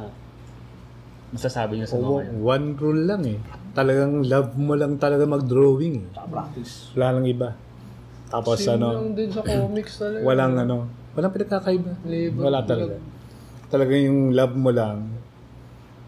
[1.31, 2.43] masasabi nyo sa mga yun?
[2.43, 3.39] One rule lang eh.
[3.71, 6.03] Talagang love mo lang talaga mag-drawing.
[6.05, 6.27] eh.
[6.27, 6.91] Practice.
[6.95, 7.49] Wala lang iba.
[8.29, 10.21] Tapos Same ano, lang din sa comics talaga.
[10.21, 10.77] walang ano,
[11.19, 11.93] walang pinagkakaiba.
[12.07, 12.43] Label.
[12.47, 12.95] Wala talaga.
[13.67, 15.19] Talaga yung love mo lang.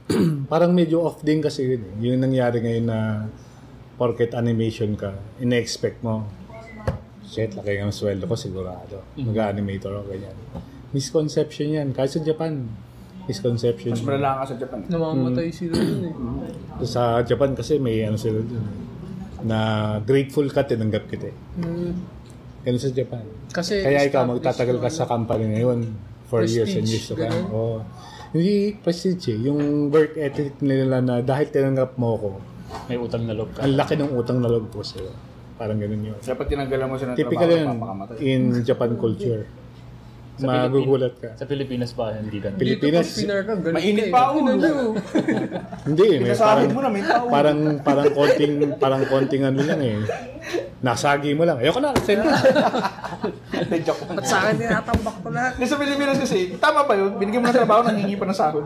[0.52, 1.94] Parang medyo off din kasi yun eh.
[2.06, 3.26] Yung nangyari ngayon na
[3.98, 6.24] porket animation ka, ina-expect mo,
[7.26, 9.02] shit, laki ng sweldo ko sigurado.
[9.18, 10.36] Mag-animator ako, ganyan.
[10.94, 11.88] Misconception yan.
[11.90, 12.70] Kahit sa Japan,
[13.26, 13.94] misconception.
[13.98, 14.78] Mas malala ka sa Japan.
[14.86, 16.14] Namamatay sila dun eh.
[16.86, 18.78] Sa Japan kasi may ano sila dun eh,
[19.44, 19.58] na
[20.00, 21.36] grateful ka, tinanggap kita eh.
[21.60, 22.19] Mm.
[22.60, 23.24] Ganun sa Japan.
[23.48, 25.80] Kasi Kaya ikaw, magtatagal ka sa company ngayon
[26.28, 27.48] for years and years to come.
[27.50, 27.80] Oo.
[28.30, 29.38] Hindi prestige eh.
[29.48, 32.30] Yung work ethic nila na dahil tinanggap mo ko,
[32.86, 33.66] May utang na loob ka.
[33.66, 35.10] ang laki ng utang na loob ko sa'yo.
[35.58, 36.16] Parang ganun yun.
[36.16, 39.42] Dapat tinanggalan mo siya ng Typical trabaho, yun in Japan culture.
[40.40, 41.28] Sa Magugulat ka.
[41.36, 42.56] Sa Pilipinas ba, hindi ganun?
[42.56, 44.10] Pilipinas, Dito ka, galit Mainit eh.
[44.10, 44.52] pa ulo.
[45.88, 46.18] Hindi eh.
[46.18, 47.24] May parang, mo na, may tao.
[47.28, 49.96] parang, parang konting, parang konting ano lang eh.
[50.80, 51.60] Nasagi mo lang.
[51.60, 52.24] Ayoko na, send.
[52.24, 54.00] Hindi, joke.
[54.08, 55.52] Ba't sa akin tinatambak to lahat?
[55.56, 57.20] Hindi sa Pilipinas kasi, tama ba yun?
[57.20, 58.64] Binigyan mo ng trabaho, nangingi pa ng sahod.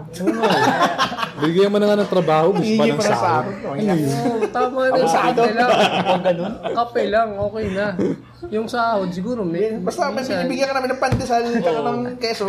[1.35, 3.45] Bigyan mo na nga ng trabaho, gusto pa Nangingi ng pa ng sahod.
[3.59, 3.77] sahod.
[3.83, 3.99] Yun?
[4.07, 4.95] Oo, tama na.
[4.95, 5.41] Abusado.
[5.43, 5.71] Kape lang.
[6.07, 6.53] Pag ganun?
[6.63, 7.87] Kape lang, okay na.
[8.47, 9.75] Yung sahod, siguro may...
[9.79, 12.45] Basta may binibigyan ka namin ng pandesal tsaka ng keso.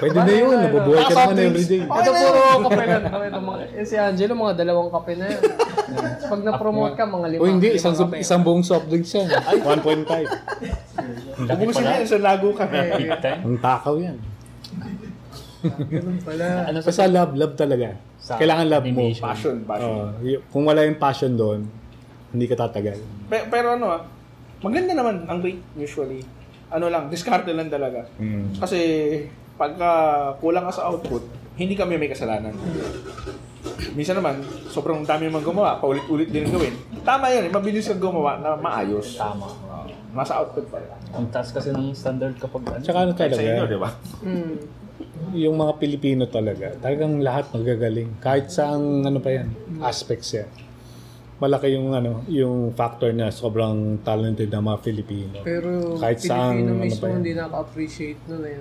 [0.00, 0.52] Pwede na yun.
[0.52, 1.80] Nabubuhay ka naman everyday.
[1.84, 3.02] Ito puro kape lang.
[3.08, 5.42] Ito, mga, eh, si Angelo, mga dalawang kape na yan.
[6.30, 7.40] Pag na-promote ka, mga lima.
[7.40, 8.20] O hindi, isang, kape.
[8.20, 9.28] isang buong soft drinks yan.
[9.28, 11.48] 1.5.
[11.48, 12.64] Ubusin mo yan sa lago ka.
[13.40, 14.16] Ang takaw yan.
[15.60, 16.44] Ganun pala.
[16.72, 17.88] Ano sa Basta love, love talaga.
[18.16, 19.02] Sa Kailangan love mo.
[19.12, 20.08] Passion, passion.
[20.24, 21.68] Y- kung wala yung passion doon,
[22.32, 22.96] hindi ka tatagal.
[23.28, 24.02] Pero, pero ano ah,
[24.64, 26.24] maganda naman ang rate usually.
[26.70, 28.06] Ano lang, diskarte lang talaga.
[28.16, 28.56] Mm.
[28.62, 28.80] Kasi
[29.58, 29.90] pagka
[30.38, 31.22] kulang ka sa output,
[31.58, 32.54] hindi kami may kasalanan.
[33.92, 34.40] Minsan naman,
[34.70, 36.72] sobrang dami mong gumawa, paulit-ulit din gawin.
[37.02, 39.18] Tama yan, eh, mabilis kang gumawa na maayos.
[39.18, 39.50] Tama.
[40.14, 40.90] Nasa output pa rin.
[41.12, 42.82] Ang taas kasi ng standard kapag ano.
[42.82, 43.90] Tsaka ano Kahit sa inyo, talaga, di ba?
[44.24, 44.54] Hmm.
[45.30, 48.18] yung mga Pilipino talaga, talagang lahat magagaling.
[48.18, 49.48] Kahit saang ano pa yan,
[49.84, 50.48] aspects yan.
[51.40, 55.36] Malaki yung ano, yung factor na sobrang talented ng mga Filipino.
[55.40, 57.16] Pero Kahit saan, Pilipino ano mismo yan?
[57.16, 58.60] hindi nakaka-appreciate nun eh.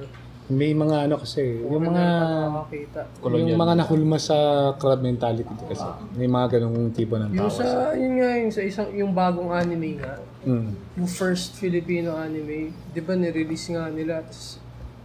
[0.50, 3.02] May mga ano kasi, yung mga nakakakita.
[3.22, 3.46] Colonial.
[3.46, 4.38] yung mga nahulma sa
[4.74, 5.86] crab mentality kasi.
[6.16, 7.54] May mga ganong tipo ng Yung tao.
[7.54, 10.72] sa, yun nga, yung sa isang, yung bagong anime nga, Mm.
[10.98, 14.58] yung first Filipino anime, di ba nirelease nga nila, tapos,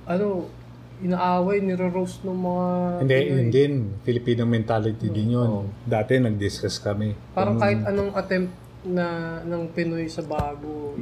[0.06, 0.46] ano,
[1.04, 2.66] inaaway, niro-roast ng mga
[3.04, 3.28] Hindi, Pinoy.
[3.36, 3.74] yun din.
[4.00, 5.68] Filipino mentality din yun.
[5.84, 7.12] Dati nag-discuss kami.
[7.36, 8.52] Parang Kung- kahit anong attempt
[8.88, 9.06] na
[9.44, 10.96] ng Pinoy sa bago.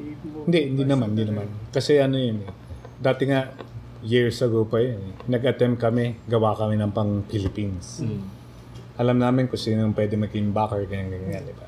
[0.46, 1.46] Hindi, hindi naman, hindi naman.
[1.70, 2.50] Kasi ano yun eh.
[2.98, 3.54] Dati nga,
[4.02, 5.14] years ago pa yun eh.
[5.30, 8.02] Nag-attempt kami, gawa kami ng pang Philippines.
[8.02, 8.22] Mm.
[8.98, 11.66] Alam namin kung sino yung pwede maging backer, ganyan, ganyan, di ba?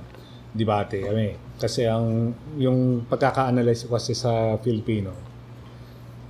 [0.54, 1.34] Debate kami.
[1.58, 5.14] Kasi ang, yung pagkaka-analyze ko kasi sa Filipino,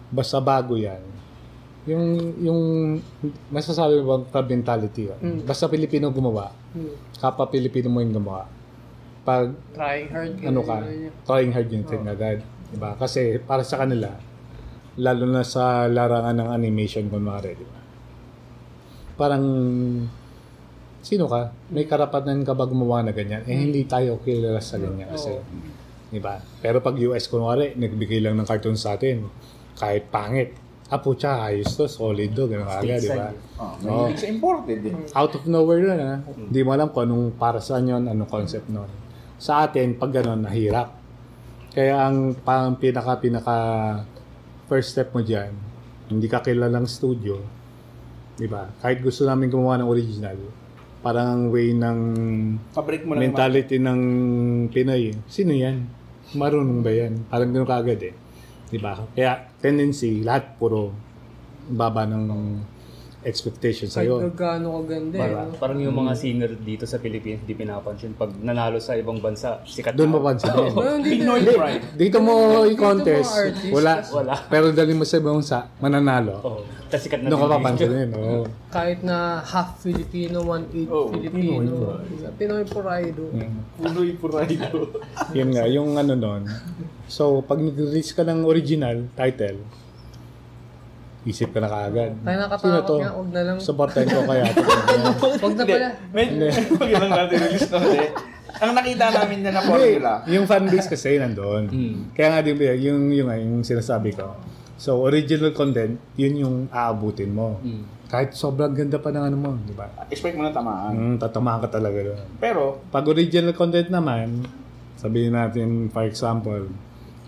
[0.09, 1.14] basta bago yan,
[1.85, 2.05] yung,
[2.41, 2.61] yung,
[3.49, 5.19] masasabi mo club mentality yun?
[5.21, 5.41] Mm.
[5.45, 6.91] Basta Pilipino gumawa, Hmm.
[7.17, 8.49] kapwa Pilipino mo yung gumawa.
[9.23, 10.33] Pag Trying hard.
[10.43, 10.77] ano ka,
[11.25, 12.43] trying hard yung thing agad.
[12.69, 12.99] Diba?
[12.99, 14.11] Kasi para sa kanila,
[14.97, 17.81] lalo na sa larangan ng animation kunwari, di ba?
[19.15, 19.45] Parang,
[20.99, 21.55] sino ka?
[21.71, 23.47] May karapatan ka ba gumawa na ganyan?
[23.47, 25.31] Eh, hindi tayo kilala sa ganyan kasi.
[26.11, 26.43] Di ba?
[26.59, 29.27] Pero pag US, kunwari, nagbigay lang ng cartoon sa atin,
[29.79, 30.55] kahit pangit,
[30.93, 33.29] ah, putya, ayos to, solid to, gano'n agad, di ba?
[33.57, 34.95] Oh, mahilig sa imported eh.
[35.17, 36.15] out of nowhere na, ha?
[36.29, 38.91] Hindi mo alam kung anong para saan yun, anong concept nun.
[39.41, 40.93] Sa atin, pag gano'n, nahirap.
[41.75, 43.57] Kaya ang pang pinaka pinaka
[44.71, 45.51] first step mo diyan,
[46.07, 47.41] hindi ka kilalang studio,
[48.39, 48.71] 'di ba?
[48.79, 50.39] Kahit gusto namin gumawa ng original,
[51.03, 51.99] parang ang way ng
[52.73, 54.01] Pabrik mo mentality ng
[54.71, 55.19] Pinoy.
[55.27, 55.83] Sino 'yan?
[56.39, 57.27] Marunong ba 'yan?
[57.27, 58.15] Parang gano'n kagad eh.
[58.75, 58.99] 'Di ba?
[59.15, 60.91] Kaya tendency lahat puro
[61.71, 62.27] baba ng
[63.25, 65.33] expectation sa Kahit gaano kaganda eh.
[65.57, 68.13] Parang, yung mga singer dito sa Pilipinas, hindi pinapansin.
[68.15, 70.53] Pag nanalo sa ibang bansa, sikat doon mapansin
[71.01, 71.85] hindi Pinoy pride.
[71.97, 73.33] Dito mo i-contest,
[73.73, 74.05] wala.
[74.07, 74.35] wala.
[74.47, 76.37] Pero dali mo sa ibang sa, mananalo.
[76.41, 76.61] Oo.
[76.87, 78.11] Tapos sikat na Doon ka din papansin din.
[78.15, 78.43] Oo.
[78.71, 81.99] Kahit na half Filipino, one-eighth Oh, Filipino.
[82.37, 83.17] Pinoy pride.
[83.19, 83.33] oh.
[83.81, 84.61] Punoy pride.
[85.33, 86.43] Yun nga, yung ano nun.
[87.09, 89.65] So, pag nag-release ka ng original title,
[91.25, 92.13] isip ka na kaagad.
[92.21, 93.57] Tayo nakatakot nga, huwag na lang.
[93.57, 94.45] Supportan ko kaya.
[95.43, 95.89] Huwag na pala.
[96.13, 96.45] Medyo,
[96.77, 98.13] pag lang natin release na ulit.
[98.55, 101.65] Ang nakita namin na na formula, yung fanbase kasi nandun.
[101.67, 101.97] Hmm.
[102.15, 104.37] Kaya nga din, yung, yung, yung sinasabi ko.
[104.79, 107.59] So, original content, yun yung aabutin mo.
[107.65, 107.83] Hmm.
[108.15, 109.91] Kahit sobrang ganda pa ng ano mo, di ba?
[110.07, 110.93] expect mo na tamaan.
[110.95, 112.23] Mm, tatamaan ka talaga doon.
[112.39, 114.47] Pero, Pag original content naman,
[114.95, 116.71] sabihin natin, for example,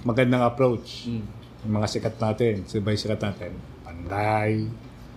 [0.07, 1.11] magandang approach.
[1.11, 1.27] Mm.
[1.67, 3.51] Yung mga sikat natin, sabay sikat natin,
[4.07, 4.71] Panday,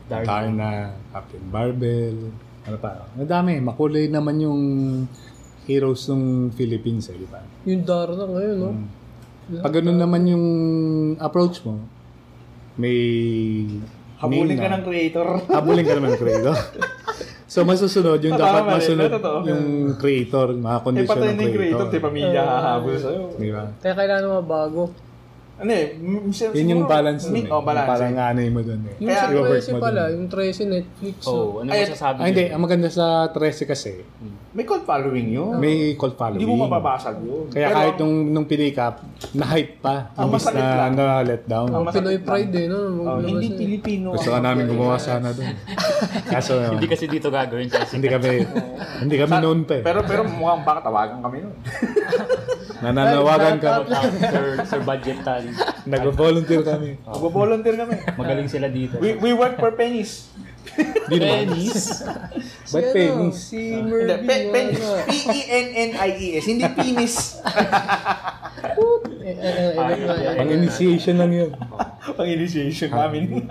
[0.10, 0.26] Darna.
[0.26, 0.72] Darna,
[1.14, 2.18] Captain Barbell,
[2.66, 3.06] ano pa.
[3.14, 4.62] Madami, makulay naman yung
[5.70, 7.46] heroes ng Philippines, eh, di ba?
[7.70, 8.72] Yung Darna ngayon, no?
[9.62, 10.46] Pag ganun naman yung
[11.22, 11.78] approach mo,
[12.78, 12.98] may
[14.18, 15.28] habulin ka ng creator.
[15.58, 16.56] Habulin ka naman ng creator.
[17.46, 19.10] so, masusunod yung dapat masunod
[19.46, 19.64] yung
[19.96, 21.94] creator, mga Eh, condition patay ng na yung creator, creator.
[21.94, 23.22] di pamilya hahabol sa'yo.
[23.38, 23.64] Di ba?
[23.78, 24.82] Kaya kailangan mo bago.
[25.60, 27.52] Ano eh, m- sig- Yun yung siguro, balance nun eh.
[27.52, 27.90] Oh, balance.
[27.92, 28.30] Parang eh.
[28.32, 28.96] anay mo dun eh.
[28.98, 30.12] Yung Kaya- sa i-work 13 mo pala, dun.
[30.16, 31.18] yung 13 Netflix.
[31.26, 31.36] Oo.
[31.36, 31.60] no?
[31.60, 32.46] ano Ay, masasabi Ah, hindi.
[32.48, 33.92] Ang maganda sa 13 kasi,
[34.50, 35.60] May cult following yun.
[35.60, 36.40] may cult following.
[36.40, 37.52] Hindi mo mababasag yun.
[37.52, 40.16] Kaya Pero kahit nung, nung pinick up, na-hype pa.
[40.16, 40.92] Ang masakit na, lang.
[40.96, 41.68] na let down.
[41.70, 42.24] Ang Pinoy lang.
[42.24, 42.80] pride eh, no?
[43.04, 43.58] Oh, hindi eh.
[43.60, 44.08] Pilipino.
[44.16, 45.54] Gusto ka namin gumawa sana doon.
[46.34, 48.48] Kaso, Hindi kasi dito gagawin kasi hindi kami,
[49.02, 49.84] hindi kami known pa eh.
[49.84, 51.56] Pero pero mukhang baka tawagan kami nun.
[52.80, 53.72] Nananawagan ka.
[54.34, 55.44] sir, sir budget tan.
[55.84, 56.96] Nag-volunteer kami.
[57.04, 57.96] Mag-volunteer kami.
[58.16, 58.98] Magaling sila dito.
[59.00, 60.32] We, we work for pennies.
[61.10, 62.04] Penis.
[62.64, 63.36] Si Ba't ano, penis?
[63.36, 64.28] Si Mervin.
[64.28, 64.86] pe, pennies.
[66.46, 67.16] Hindi penis.
[69.30, 70.58] Eh, eh, eh, edit na, edit Pang na.
[70.58, 71.52] initiation lang yun.
[72.18, 73.46] Pang initiation namin.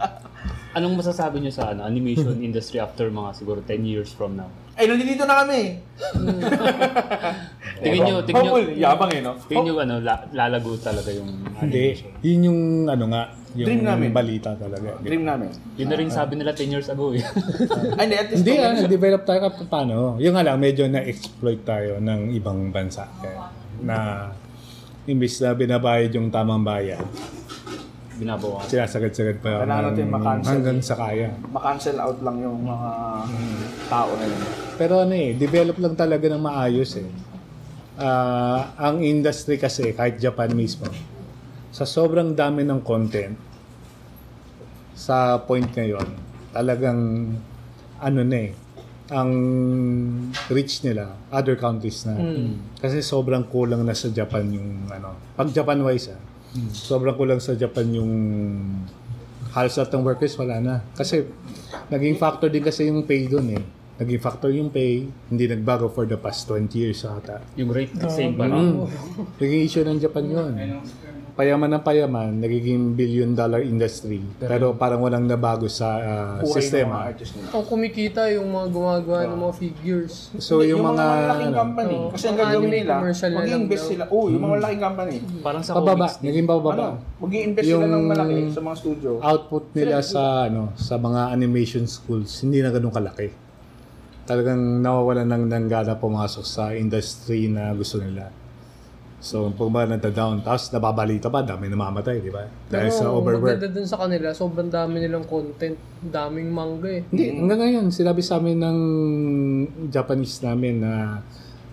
[0.74, 4.50] Anong masasabi niyo sa ano, animation industry after mga siguro 10 years from now?
[4.78, 5.60] Ay, nandito na kami.
[7.82, 8.74] Tingin niyo, tingin niyo, Hopeful.
[8.74, 9.32] Yabang eh, no?
[9.46, 11.94] tingin niyo ano, la- lalago talaga yung Hindi.
[12.22, 13.22] Yun yung ano nga,
[13.54, 14.10] yung Dream namin.
[14.10, 14.98] balita talaga.
[14.98, 15.50] Dream namin.
[15.74, 17.22] Yun na rin sabi nila 10 years ago eh.
[17.94, 18.16] Ay, hindi.
[18.16, 20.14] At least Hindi ah, nag-develop tayo kahit paano.
[20.18, 23.06] Yung nga lang, medyo na-exploit tayo ng ibang bansa.
[23.18, 23.96] Kaya, na
[25.04, 27.02] imbis na binabayad yung tamang bayad,
[28.18, 28.58] Binabawa.
[28.62, 30.50] sinasagad-sagad pa Kailangan natin makancel.
[30.52, 31.30] hanggang sa kaya.
[31.48, 32.90] ma-cancel out lang yung mga
[33.86, 34.42] tao na yun.
[34.74, 37.06] Pero ano eh, develop lang talaga ng maayos eh.
[37.96, 40.86] Ah, ang industry kasi, kahit Japan mismo,
[41.68, 43.34] sa sobrang dami ng content,
[44.94, 46.06] sa point ngayon,
[46.50, 47.32] talagang
[47.98, 48.50] ano na eh,
[49.08, 49.30] ang
[50.48, 52.18] reach nila, other countries na.
[52.76, 55.16] Kasi sobrang kulang na sa Japan yung ano.
[55.32, 56.20] Pag Japan-wise ah,
[56.72, 58.12] sobrang kulang sa Japan yung
[59.52, 60.74] halos lahat ng workers wala na.
[60.96, 61.24] Kasi
[61.88, 63.62] naging factor din kasi yung pay doon eh.
[63.98, 67.42] Naging factor yung pay, hindi nagbago for the past 20 years ata.
[67.58, 68.86] Yung rate same pa Mm.
[69.42, 70.52] Naging issue ng Japan yun.
[71.38, 74.18] Payaman ng payaman, nagiging billion dollar industry.
[74.42, 76.96] Pero parang walang nabago sa ah, Buhay mga sistema.
[77.54, 80.34] Ang kumikita yung mga gumagawa ng mga figures.
[80.42, 82.94] So yung, mga, malalaking ano, company, Oo, kasi ang mga gagawin nila,
[83.38, 84.04] mag-invest sila.
[84.10, 85.16] Oo, yung mga malaking company.
[85.38, 86.74] Parang sa pababa, comics naging pababa.
[86.74, 86.86] Ano,
[87.22, 89.10] mag-i-invest sila Yung- ng malaki sa mga studio.
[89.22, 93.30] output nila sa ano sa mga animation schools hindi na ganun kalaki.
[94.26, 98.47] Talagang nawawalan ng ng gana pumasok sa industry na gusto nila.
[99.18, 102.46] So, pag ba nata-down, tapos nababalita pa, dami namamatay, di ba?
[102.64, 103.58] Dahil sa Pero overwork.
[103.58, 105.74] maganda dun sa kanila, sobrang dami nilang content.
[105.98, 107.02] Daming manga eh.
[107.04, 108.78] Hindi, hanggang ngayon, sinabi sa amin ng
[109.90, 111.18] Japanese namin na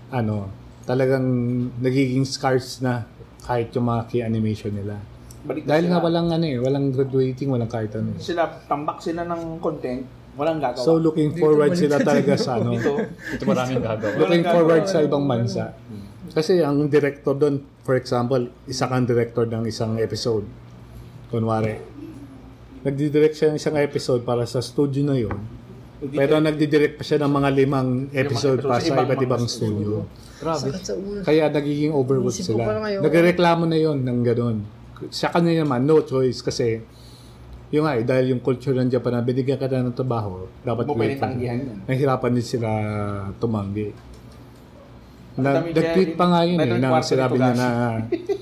[0.10, 0.50] ano,
[0.84, 1.26] talagang
[1.78, 3.06] nagiging scarce na
[3.42, 4.98] kahit yung mga key animation nila.
[5.46, 5.92] Balik Dahil sila.
[5.92, 8.18] nga walang ano eh, walang graduating, walang kahit ano eh.
[8.18, 10.02] Sila, tambak sila ng content,
[10.34, 10.82] walang gagawa.
[10.82, 12.74] So looking forward sila talaga sa ano.
[12.74, 14.14] Dito, Ito maraming gagawa.
[14.18, 14.90] looking forward gagawa.
[14.92, 15.64] sa ibang bansa.
[16.36, 20.44] Kasi ang director doon, for example, isa kang director ng isang episode.
[21.32, 21.80] Kunwari,
[22.84, 25.40] nagdidirect siya ng isang episode para sa studio na yun.
[26.12, 30.04] Pero nagdidirect pa siya ng mga limang episode pa sa iba't ibang studio.
[30.44, 30.76] Grabe.
[31.24, 32.84] Kaya nagiging ko sila.
[33.00, 34.58] Nagreklamo na yon ng ganun.
[35.08, 36.84] Sa kanila naman, no choice kasi
[37.74, 40.86] yung nga eh, dahil yung culture ng Japan na binigyan ka na ng trabaho, dapat
[40.86, 41.26] mo grateful.
[41.26, 41.78] tanggihan yan.
[41.90, 42.70] Nahirapan din sila
[43.42, 43.90] tumanggi.
[45.36, 47.70] Na, nag-tweet pa nga yun eh, Quartet sinabi niya na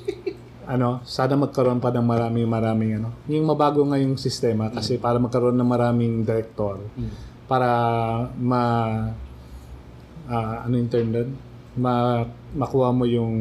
[0.73, 3.09] ano, sana magkaroon pa ng maraming maraming ano.
[3.27, 6.79] Yung mabago nga yung sistema kasi para magkaroon ng maraming director
[7.49, 7.69] para
[8.39, 8.63] ma
[10.29, 11.29] ah, ano yung term doon?
[11.73, 12.21] Ma,
[12.53, 13.33] makuha mo yung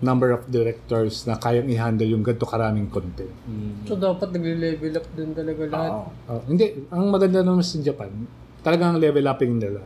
[0.00, 3.28] number of directors na kayang i-handle yung ganito karaming content.
[3.84, 5.92] So dapat nagle-level up din talaga lahat.
[5.92, 6.08] Oo.
[6.32, 8.08] Oh, hindi, ang maganda naman sa Japan,
[8.64, 9.84] talagang level upping nila.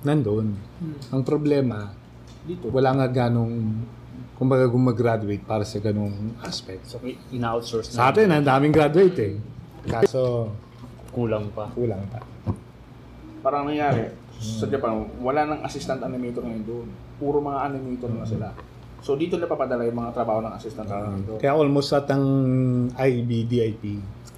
[0.00, 0.54] Nandun.
[1.10, 1.90] Ang problema,
[2.42, 2.70] Dito.
[2.70, 3.82] wala nga ganong
[4.34, 6.86] kumbaga gumagraduate para sa ganong aspect.
[6.86, 8.14] So, ina-outsource Sa na.
[8.14, 9.34] atin, ang daming graduate eh.
[9.82, 10.54] Kaso,
[11.10, 11.66] Kulang pa.
[11.74, 12.22] kulang pa.
[13.40, 14.06] Parang nangyari,
[14.38, 16.86] sa Japan, wala nang assistant animator ngayon doon.
[17.18, 18.54] Puro mga animator na sila.
[18.98, 21.38] So dito na papadala yung mga trabaho ng assistant animator.
[21.38, 22.22] Kaya almost at ang
[22.94, 23.82] IB, DIP,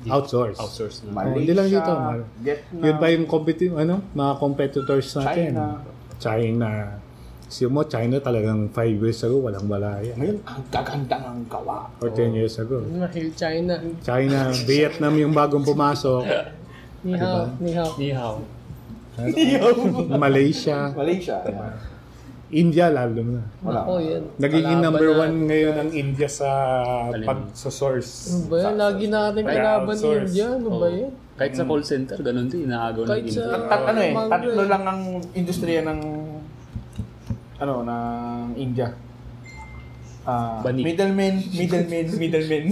[0.08, 0.56] outsource.
[0.56, 1.10] Outsource na.
[1.20, 1.92] Oh, hindi lang dito.
[2.40, 5.52] Vietnam, Yun pa yung competi- ano, mga competitors natin.
[5.52, 5.64] China.
[6.16, 6.70] China.
[7.44, 10.14] Kasi mo, China talagang 5 years ago, walang wala yan.
[10.16, 11.90] Ngayon, ang gaganda ng gawa.
[11.98, 12.78] Or 10 years ago.
[12.80, 13.74] Mahil China.
[14.00, 16.22] China, Vietnam yung bagong pumasok.
[17.02, 17.90] Ni hao, ni hao.
[17.98, 18.36] Ni hao.
[20.16, 21.42] Malaysia, Malaysia.
[21.44, 21.89] diba?
[22.50, 23.42] India lalo na.
[23.62, 23.80] Wala.
[23.80, 24.22] Ako yan.
[24.36, 26.50] Nagiging Kalaban number na- one ngayon ang India sa
[27.22, 28.10] pag sa source.
[28.28, 28.74] Ano ba yan?
[28.76, 30.26] Lagi natin Kaya kalaban ni outsource.
[30.26, 30.46] India.
[30.50, 31.12] Ano ba yan?
[31.32, 32.66] Kahit sa call center, ganun din.
[32.66, 33.64] Inaagaw ng Kahit sa- India.
[33.64, 34.68] Tat, ano eh, tatlo eh.
[34.68, 35.00] lang ang
[35.32, 36.00] industriya ng
[37.56, 38.88] ano ng India.
[40.60, 40.80] Bani.
[40.82, 42.64] middlemen, middlemen, middlemen.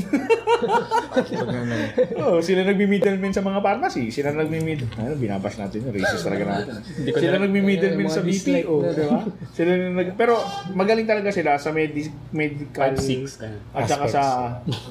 [2.19, 4.11] oh, sila nagmi-middlemen sa mga pharmacy.
[4.11, 4.89] Sila nagmi-middle.
[4.97, 5.93] Ano, binabash natin yun.
[5.95, 6.75] Racist talaga natin.
[7.09, 8.91] Sila na- nagmi-middlemen sa BPO, na.
[8.91, 9.21] di ba?
[9.53, 10.39] Sila na nag pero
[10.73, 13.39] magaling talaga sila sa medi- medical 5-6.
[13.39, 13.61] ganun.
[13.73, 14.23] at saka sa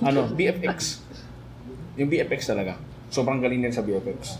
[0.01, 1.03] ano, BFX.
[1.97, 2.77] Yung BFX talaga.
[3.07, 4.37] Sobrang galing din sa BFX.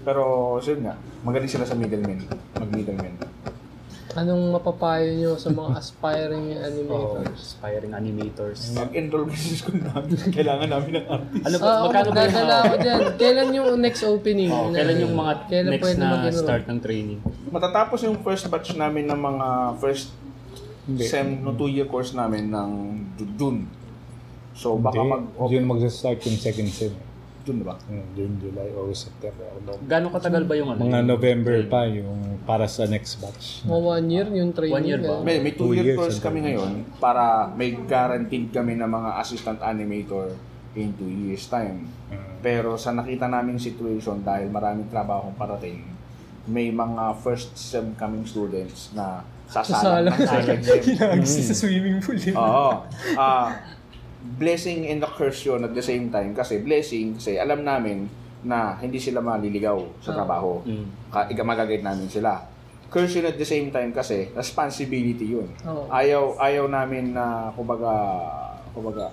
[0.00, 0.22] Pero,
[0.58, 2.24] yun nga, magaling sila sa middlemen.
[2.56, 3.14] Mag-middlemen.
[4.10, 7.38] Anong mapapayo nyo sa mga aspiring Oh, animators?
[7.54, 8.58] aspiring animators.
[8.72, 10.18] Mag-enroll kasi sa school namin.
[10.36, 11.44] Kailangan namin ng artist.
[11.44, 11.66] Ano ba?
[11.70, 13.00] Ako magkano ba yung ako dyan.
[13.14, 14.50] Kailan yung next opening?
[14.50, 16.42] Oh, kailan yung mga Kailan next pwede na mag-enroll?
[16.42, 17.18] start ng training?
[17.48, 19.46] Matatapos yung first batch namin ng mga
[19.78, 20.10] first
[20.82, 21.04] Hindi.
[21.06, 22.70] sem no two-year course namin ng
[23.14, 23.60] Ju- June.
[24.52, 25.22] So, baka Hindi, mag...
[25.46, 26.90] June mag-start yung second sem.
[27.40, 27.74] June ba?
[27.88, 29.44] Hmm, June, July, August, September.
[29.48, 29.80] October.
[29.88, 30.80] Gano'ng katagal ba yung ano?
[30.84, 31.72] Mga November training?
[31.72, 33.64] pa yung para sa next batch.
[33.64, 34.76] Mga one year yung training.
[34.76, 35.16] One year ba?
[35.24, 39.58] May, may Two two-year years course kami ngayon para may guaranteed kami na mga assistant
[39.60, 40.32] animator
[40.76, 41.88] in two years time.
[42.40, 45.84] Pero sa nakita naming situation dahil maraming trabaho parating,
[46.48, 49.20] may mga first sem kaming students na
[49.50, 50.14] sasalang Sasalang.
[50.14, 51.42] ng second sem.
[51.50, 52.16] sa swimming pool.
[52.38, 52.70] Oo.
[53.18, 53.48] Ah,
[54.20, 56.36] blessing and a curse yun at the same time.
[56.36, 58.08] Kasi blessing, kasi alam namin
[58.44, 60.64] na hindi sila maliligaw sa trabaho.
[60.64, 61.12] Mm.
[61.44, 62.40] Magagayad namin sila.
[62.90, 65.48] Curse yun at the same time kasi responsibility yun.
[65.68, 65.86] Oo.
[65.92, 67.92] Ayaw ayaw namin na kumbaga
[68.74, 69.12] kumbaga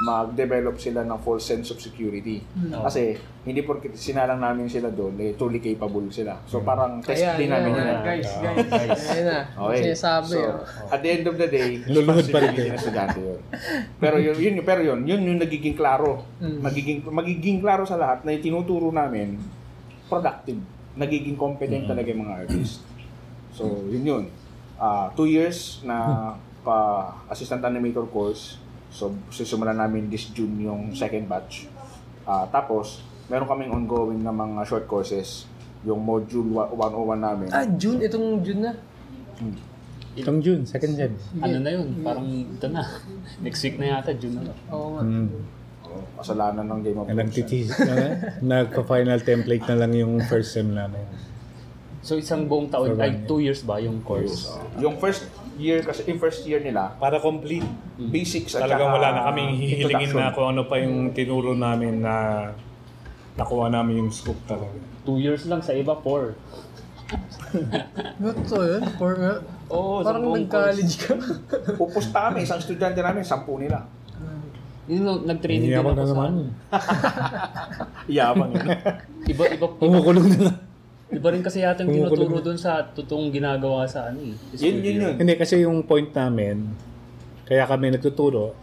[0.00, 2.40] mag-develop sila ng false sense of security.
[2.72, 6.40] Kasi hindi porke sinalang namin sila doon, eh, truly capable sila.
[6.44, 7.84] So parang test Ayan, din namin ayan, yun.
[7.84, 7.96] ayan.
[7.96, 8.04] eh.
[8.04, 8.30] Guys,
[8.72, 9.02] guys.
[9.10, 9.40] Ayun na.
[9.60, 9.78] Okay.
[9.82, 10.24] Sinasabi.
[10.26, 10.92] so, oh.
[10.92, 12.72] at the end of the day, Luluhod pa rin kayo.
[12.72, 13.40] estudyante yun.
[13.96, 16.24] Pero yun, yun, pero yun, yun yung nagiging klaro.
[16.40, 16.58] Mm.
[16.60, 19.36] Magiging, magiging klaro sa lahat na yung tinuturo namin,
[20.08, 20.60] productive.
[20.92, 22.80] Nagiging competent talaga yung mga artist.
[23.52, 24.24] So, yun yun.
[24.76, 25.96] Ah, two years na
[26.64, 26.76] pa
[27.28, 28.60] assistant animator course,
[28.90, 31.70] So, sisimulan namin this June yung second batch.
[32.26, 35.46] Ah, tapos, meron kaming ongoing na mga short courses.
[35.82, 37.46] Yung module wa- 101 namin.
[37.54, 38.02] Ah, June.
[38.02, 38.72] Itong June na.
[40.18, 41.14] Itong June, second gen.
[41.38, 41.86] Ano na yun?
[42.02, 42.82] Parang ito na.
[43.46, 44.52] Next week na yata, June na.
[44.68, 45.02] Oo nga.
[45.06, 45.28] Mm.
[46.18, 47.18] Kasalanan ng Game of Thrones.
[47.18, 47.94] nagtitis, na,
[48.42, 51.02] nagpa-final template na lang yung first sem namin.
[52.00, 54.48] So isang buong taon, one ay two years ba yung course?
[54.80, 55.28] Yung first
[55.60, 57.68] year, kasi yung first year nila, Para complete.
[58.00, 62.48] basics at Talagang wala na kaming hihilingin na kung ano pa yung tinuro namin na
[63.36, 64.72] nakuha namin yung scope talaga.
[65.04, 66.34] Two years lang, sa iba four.
[68.22, 68.82] Ba't to yun?
[69.02, 69.34] Or nga?
[69.68, 71.14] Oo, Parang nag-college ka.
[71.76, 73.84] Pupusta kami, isang estudyante namin, sampu nila.
[74.90, 76.10] Yun, no, nag-training din ako na sa...
[76.10, 76.32] naman.
[78.16, 78.66] Yabang yun.
[78.66, 80.56] Iba, iba, iba, Kumukulong na lang.
[81.10, 84.34] Iba rin kasi yata yung tinuturo doon sa totoong ginagawa sa ano eh.
[84.58, 85.14] yun, yun, yun.
[85.18, 86.70] Hindi, kasi yung point namin,
[87.50, 88.54] kaya kami nagtuturo,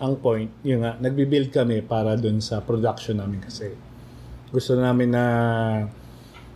[0.00, 3.76] ang point, yun nga, nagbi-build kami para dun sa production namin kasi.
[4.48, 5.24] Gusto namin na,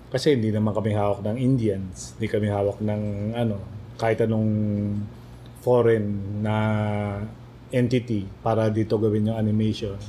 [0.09, 3.61] kasi hindi naman kami hawak ng Indians, hindi kami hawak ng, ano,
[4.01, 4.49] kahit anong
[5.61, 6.57] foreign na
[7.69, 10.01] entity para dito gawin yung animation.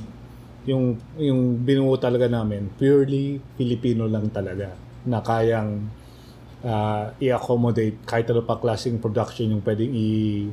[0.64, 5.88] Yung, yung binuo talaga namin, purely Filipino lang talaga, na kayang
[6.60, 10.50] uh, i-accommodate kahit ano pa klaseng production yung pwedeng i-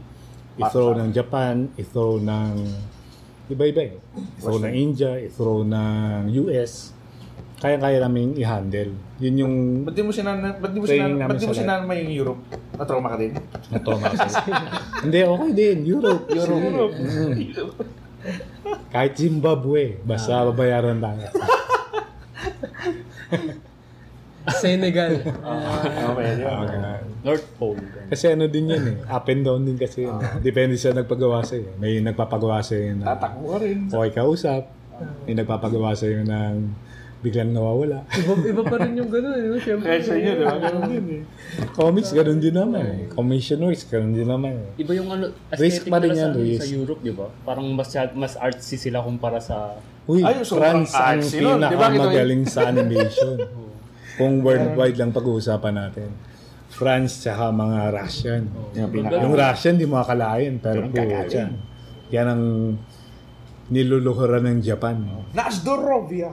[0.55, 2.51] i-throw ng Japan, i-throw ng
[3.49, 3.93] iba-iba eh.
[4.37, 6.93] I-throw ng India, i-throw ng US.
[7.57, 8.91] Kaya-kaya namin i-handle.
[9.17, 9.53] Yun yung
[9.87, 11.63] Ba't di mo sinana, ba't di mo Training sinana, namin ba't di mo sa lab.
[11.63, 12.41] sinama yung Europe?
[12.75, 13.31] Na-trauma ka din?
[13.71, 14.51] natoma kasi.
[15.07, 15.77] Hindi, okay din.
[15.87, 16.23] Europe.
[16.29, 16.93] Europe.
[16.93, 17.33] Mm.
[18.91, 19.97] Kahit Zimbabwe.
[20.03, 21.25] Basta babayaran tayo.
[24.51, 25.23] Senegal.
[25.23, 26.47] Okay, yun.
[26.51, 27.79] Ah, North Pole.
[28.11, 28.95] Kasi ano din yan eh.
[29.07, 30.03] Up and down din kasi.
[30.03, 30.19] yun.
[30.43, 31.79] Depende sa nagpagawa sa'yo.
[31.79, 33.87] May nagpapagawa sa'yo na Tatakbo ka rin.
[33.87, 34.63] okay kausap.
[35.23, 36.55] May nagpapagawa sa'yo ng
[37.23, 38.03] biglang nawawala.
[38.11, 39.55] Iba, iba pa rin yung gano'n, eh, no?
[39.55, 39.87] Siyempre.
[39.87, 40.55] Kaya sa inyo, di ba?
[40.59, 41.21] Ganun din eh.
[41.71, 43.01] Comics, ganun din naman eh.
[43.15, 44.83] Commissioners, ganun din naman eh.
[44.83, 46.59] Iba yung ano, Risk aesthetic pa rin yan, sa, Luis.
[46.59, 47.31] sa Europe, di ba?
[47.47, 47.87] Parang mas,
[48.19, 49.79] mas artsy sila kumpara sa...
[50.03, 51.87] Uy, Ay, sobrang France ang artsy nun, di ba?
[51.87, 53.39] pinakamagaling sa animation.
[54.15, 56.09] Kung worldwide lang pag-uusapan natin.
[56.69, 58.43] France tsaka mga Russian.
[58.73, 60.57] Yung pinaka- Yung Russian, di mo akalain.
[60.57, 61.53] Pero po, gagaling.
[62.09, 62.43] yan ang
[63.69, 65.01] niluluhuran ng Japan.
[65.31, 66.29] Nazdorovia!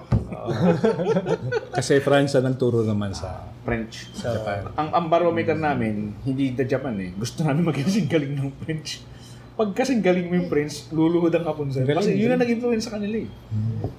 [1.76, 4.10] Kasi France ang nagturo naman sa French.
[4.16, 4.72] Japan.
[4.74, 7.10] Ang, ang barometer namin, hindi the Japan eh.
[7.14, 9.04] Gusto namin maging galing ng French.
[9.60, 11.84] Pag kasing galing mo yung French, luluhod ang Kapunsan.
[11.84, 13.28] Galing, Kasi yun ang nag-influence sa kanila eh.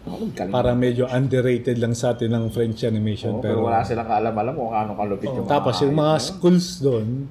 [0.09, 0.53] Ako, galing.
[0.57, 3.37] Parang medyo underrated lang sa atin ng French animation.
[3.37, 7.29] Oo, pero pero, wala silang kaalam-alam kung ano kalupit yung Tapos yung mga schools doon,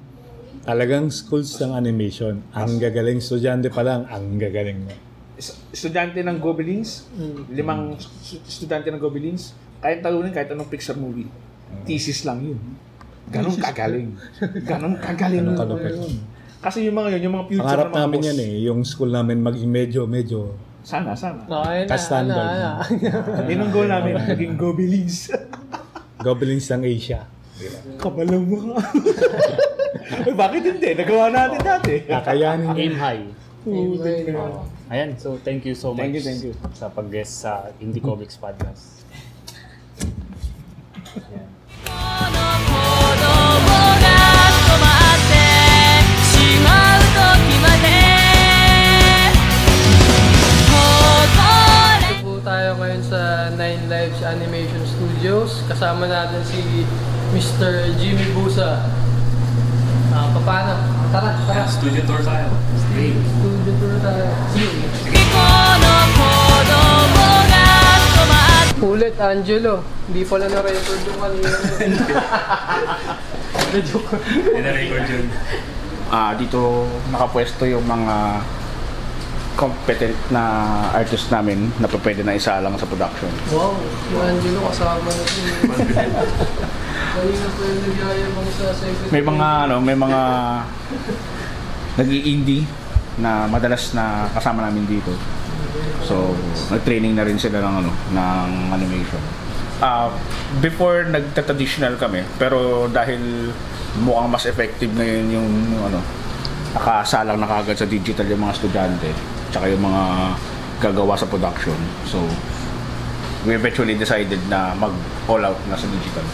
[0.63, 2.39] talagang schools ng animation.
[2.55, 4.95] Ang gagaling estudyante pa lang, ang gagaling mo.
[5.75, 7.11] Estudyante ng Gobelins,
[7.51, 9.51] limang stu- estudyante ng Gobelins,
[9.83, 11.27] kahit talunin, kahit anong Pixar movie,
[11.83, 12.59] thesis lang yun.
[13.27, 14.15] Ganon kagaling.
[14.63, 15.43] Ganon kagaling.
[15.43, 15.99] Ganun kalupit.
[16.61, 18.27] Kasi yung mga yun, yung mga future Pangarap na mga namin boss.
[18.29, 21.41] yan eh, yung school namin maging medyo, medyo Sana, sana.
[21.45, 22.47] Okay na, Ka-standard.
[22.47, 23.45] ano, ano.
[23.49, 25.29] Yun ang goal namin, maging Gobelins.
[26.25, 27.25] goblins ng Asia.
[27.97, 28.77] Kabalang mo ka.
[30.25, 30.89] eh, bakit hindi?
[30.93, 31.93] Nagawa natin dati.
[32.05, 33.25] Kakayanin Aim high.
[33.61, 34.25] Anyway,
[34.89, 36.53] Ayan, so thank you so much Thank you, thank you.
[36.73, 39.05] sa pag-guest sa Indie Comics Podcast.
[41.15, 41.49] Ayan.
[55.71, 56.83] kasama natin si
[57.31, 57.95] Mr.
[57.95, 58.91] Jimmy Busa.
[60.11, 60.75] Ah, uh, paano?
[61.15, 61.63] Tara, tara.
[61.63, 62.51] Studio tour tayo.
[62.75, 64.27] Studio, Studio tour tayo.
[64.51, 64.91] See you.
[68.81, 69.85] Ulit, Angelo.
[70.09, 71.49] Hindi pala na-record yung kanina.
[73.71, 74.17] Na-joke.
[74.57, 75.25] Na-record yun.
[76.11, 78.41] Ah, dito nakapwesto yung mga
[79.61, 80.41] competent na
[80.89, 83.29] artist namin na pa pwede na isa lang sa production.
[83.53, 85.73] Wow, si Angelo kasama na po.
[87.11, 89.13] Kanina pa yung nagyayabang sa secretary.
[89.13, 90.21] May mga ano, may mga
[92.01, 92.65] nag-indie
[93.21, 95.13] na madalas na kasama namin dito.
[96.01, 96.33] So,
[96.73, 99.21] nag-training na rin sila ng ano, ng animation.
[99.77, 100.09] Ah,
[100.57, 103.53] before nagta-traditional kami, pero dahil
[104.01, 105.99] mukhang mas effective ngayon yung, yung ano,
[106.73, 109.09] nakasalang na kagad sa digital yung mga estudyante,
[109.51, 110.03] tsaka yung mga
[110.81, 111.77] gagawa sa production.
[112.09, 112.17] So,
[113.45, 114.93] we eventually decided na mag
[115.29, 116.25] all out na sa digital.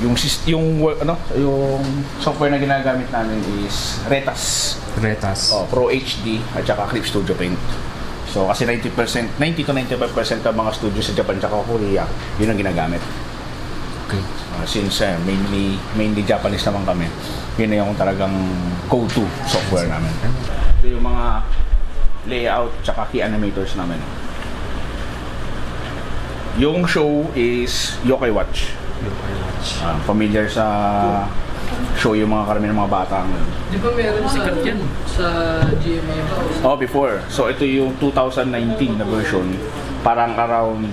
[0.00, 0.16] Yung
[0.48, 0.66] yung
[1.04, 1.82] ano, yung
[2.18, 4.74] software na ginagamit namin is Retas.
[4.98, 5.52] Retas.
[5.52, 7.58] Oh, Pro HD at saka Clip Studio Paint.
[8.30, 12.06] So kasi 90%, 90 to 95% ng mga studio sa Japan at Korea,
[12.38, 13.02] yun ang ginagamit.
[14.06, 14.22] Okay.
[14.54, 17.06] Uh, since uh, mainly mainly Japanese naman kami,
[17.58, 18.32] yun na yung talagang
[18.86, 20.10] go-to software namin.
[20.78, 21.26] Ito yung mga
[22.28, 24.00] layout tsaka key animators namin.
[26.60, 28.74] Yung show is Yokai Watch.
[29.80, 30.66] Ah, familiar sa
[31.96, 33.48] show yung mga karamihan ng mga bata ngayon.
[33.70, 34.40] Di ba meron sa,
[35.06, 35.26] sa
[35.80, 36.36] GMA ba?
[36.66, 37.22] Oh, before.
[37.32, 39.46] So ito yung 2019 na version.
[40.04, 40.84] Parang around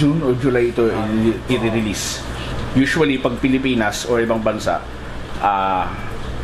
[0.00, 0.88] June or July ito
[1.48, 2.22] i-release.
[2.74, 4.80] Usually pag Pilipinas or ibang bansa,
[5.44, 5.90] ah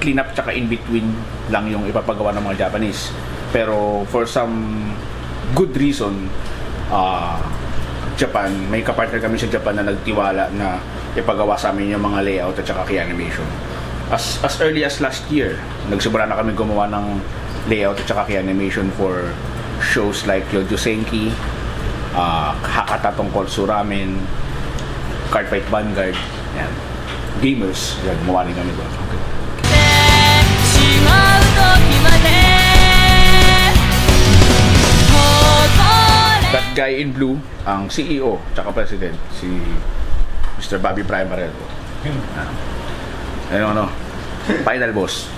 [0.01, 1.13] clean up tsaka in between
[1.53, 3.13] lang yung ipapagawa ng mga Japanese.
[3.54, 4.90] Pero for some
[5.56, 6.28] good reason,
[6.92, 7.40] ah
[8.16, 10.80] Japan, may kapartner kami sa Japan na nagtiwala na
[11.20, 13.44] ipagawa sa amin yung mga layout at saka key animation.
[14.08, 15.60] As, as early as last year,
[15.92, 17.20] nagsimula na kami gumawa ng
[17.68, 19.36] layout at saka key animation for
[19.84, 21.36] shows like Yojo Senki,
[22.16, 24.16] uh, Hakata tungkol Suramen,
[25.28, 26.16] Cardfight Vanguard,
[26.56, 26.72] yan.
[27.44, 28.92] Gamers, yan, gumawa rin kami doon.
[30.76, 32.39] しまう時まで
[36.81, 37.37] Guy in blue,
[37.69, 39.53] ang CEO, tsaka president, si
[40.57, 40.81] Mr.
[40.81, 41.53] Bobby Primarel.
[43.53, 43.93] Ayun ano,
[44.65, 45.29] final boss.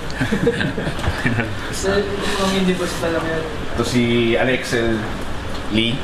[1.74, 3.44] Sa mga hindi boss talaga yan.
[3.74, 4.02] Ito si
[4.38, 5.02] Alexel
[5.74, 5.98] Lee.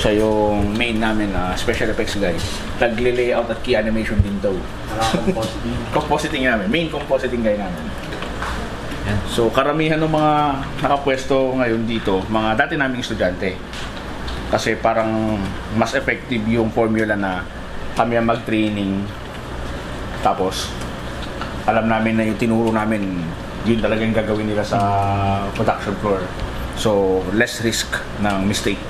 [0.00, 2.32] Siya yung main namin na special effects guy.
[2.80, 4.54] Nagle-layout at key animation din daw.
[5.96, 6.72] compositing namin.
[6.72, 7.84] Main compositing guy namin.
[9.30, 10.34] So karamihan ng mga
[10.86, 13.58] nakapwesto ngayon dito, mga dati naming estudyante.
[14.50, 15.38] Kasi parang
[15.78, 17.46] mas effective yung formula na
[17.94, 19.06] kami ang mag-training.
[20.20, 20.68] Tapos,
[21.70, 23.22] alam namin na yung tinuro namin,
[23.62, 24.78] yun talaga yung gagawin nila sa
[25.54, 26.20] production floor.
[26.74, 28.82] So, less risk ng mistake.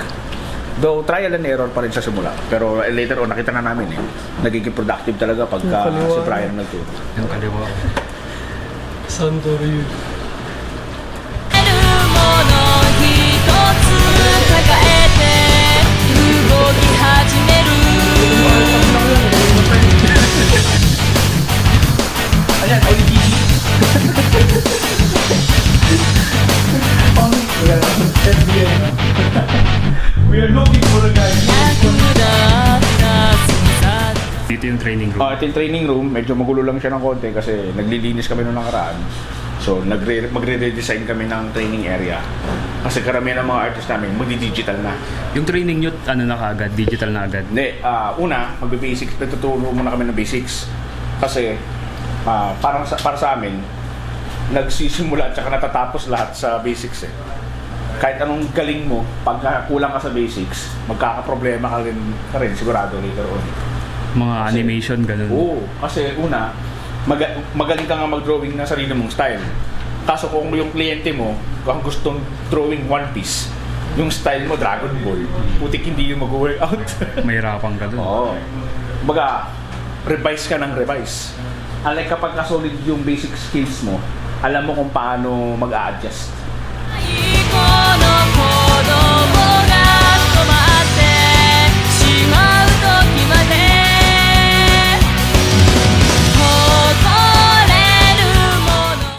[0.81, 2.33] Though trial and error pa rin sa simula.
[2.49, 4.01] Pero eh, later on, nakita na namin eh.
[4.41, 6.89] Nagiging productive talaga pagka si Brian nagturo.
[7.21, 7.69] Yung kaliwa.
[9.05, 9.85] Sandoro yun.
[22.61, 23.33] Ayan, only Gigi.
[30.31, 31.33] We are looking for a guy.
[34.51, 35.23] Dito yung training room.
[35.23, 36.07] Ah, ito yung training room.
[36.13, 38.99] Medyo magulo lang siya ng konti kasi naglilinis kami noong nakaraan.
[39.61, 42.17] So, nagre magre-redesign kami ng training area.
[42.81, 44.97] Kasi karamihan ng mga artist namin, magdi-digital na.
[45.37, 46.73] Yung training nyo, ano na kaagad?
[46.73, 47.45] Digital na agad?
[47.45, 50.65] Hindi, ah, una, magbe-basics, nagtuturo muna kami ng basics.
[51.21, 51.61] Kasi,
[52.25, 53.61] ah, parang sa, para sa amin,
[54.57, 57.13] nagsisimula at saka natatapos lahat sa basics eh.
[58.01, 62.01] Kahit anong galing mo, pag kulang ka sa basics, magkakaproblema ka rin,
[62.33, 63.45] ka rin sigurado later on.
[64.17, 65.29] Mga Kasi- animation, ganun.
[65.31, 66.57] Oo, kasi una,
[67.05, 69.41] maga- magaling ka nga mag-drawing ng sarili mong style.
[70.05, 73.53] Kaso kung yung kliyente mo, kung gustong drawing One Piece,
[73.95, 75.25] yung style mo Dragon Ball,
[75.61, 76.81] putik hindi yung mag-work out.
[77.27, 78.01] Mahirapan ka dun.
[78.01, 78.33] Oo.
[79.05, 79.53] Baga,
[80.09, 81.37] revise ka ng revise.
[81.81, 83.97] Unlike kapag ka solid yung basic skills mo,
[84.41, 86.40] alam mo kung paano mag-a-adjust.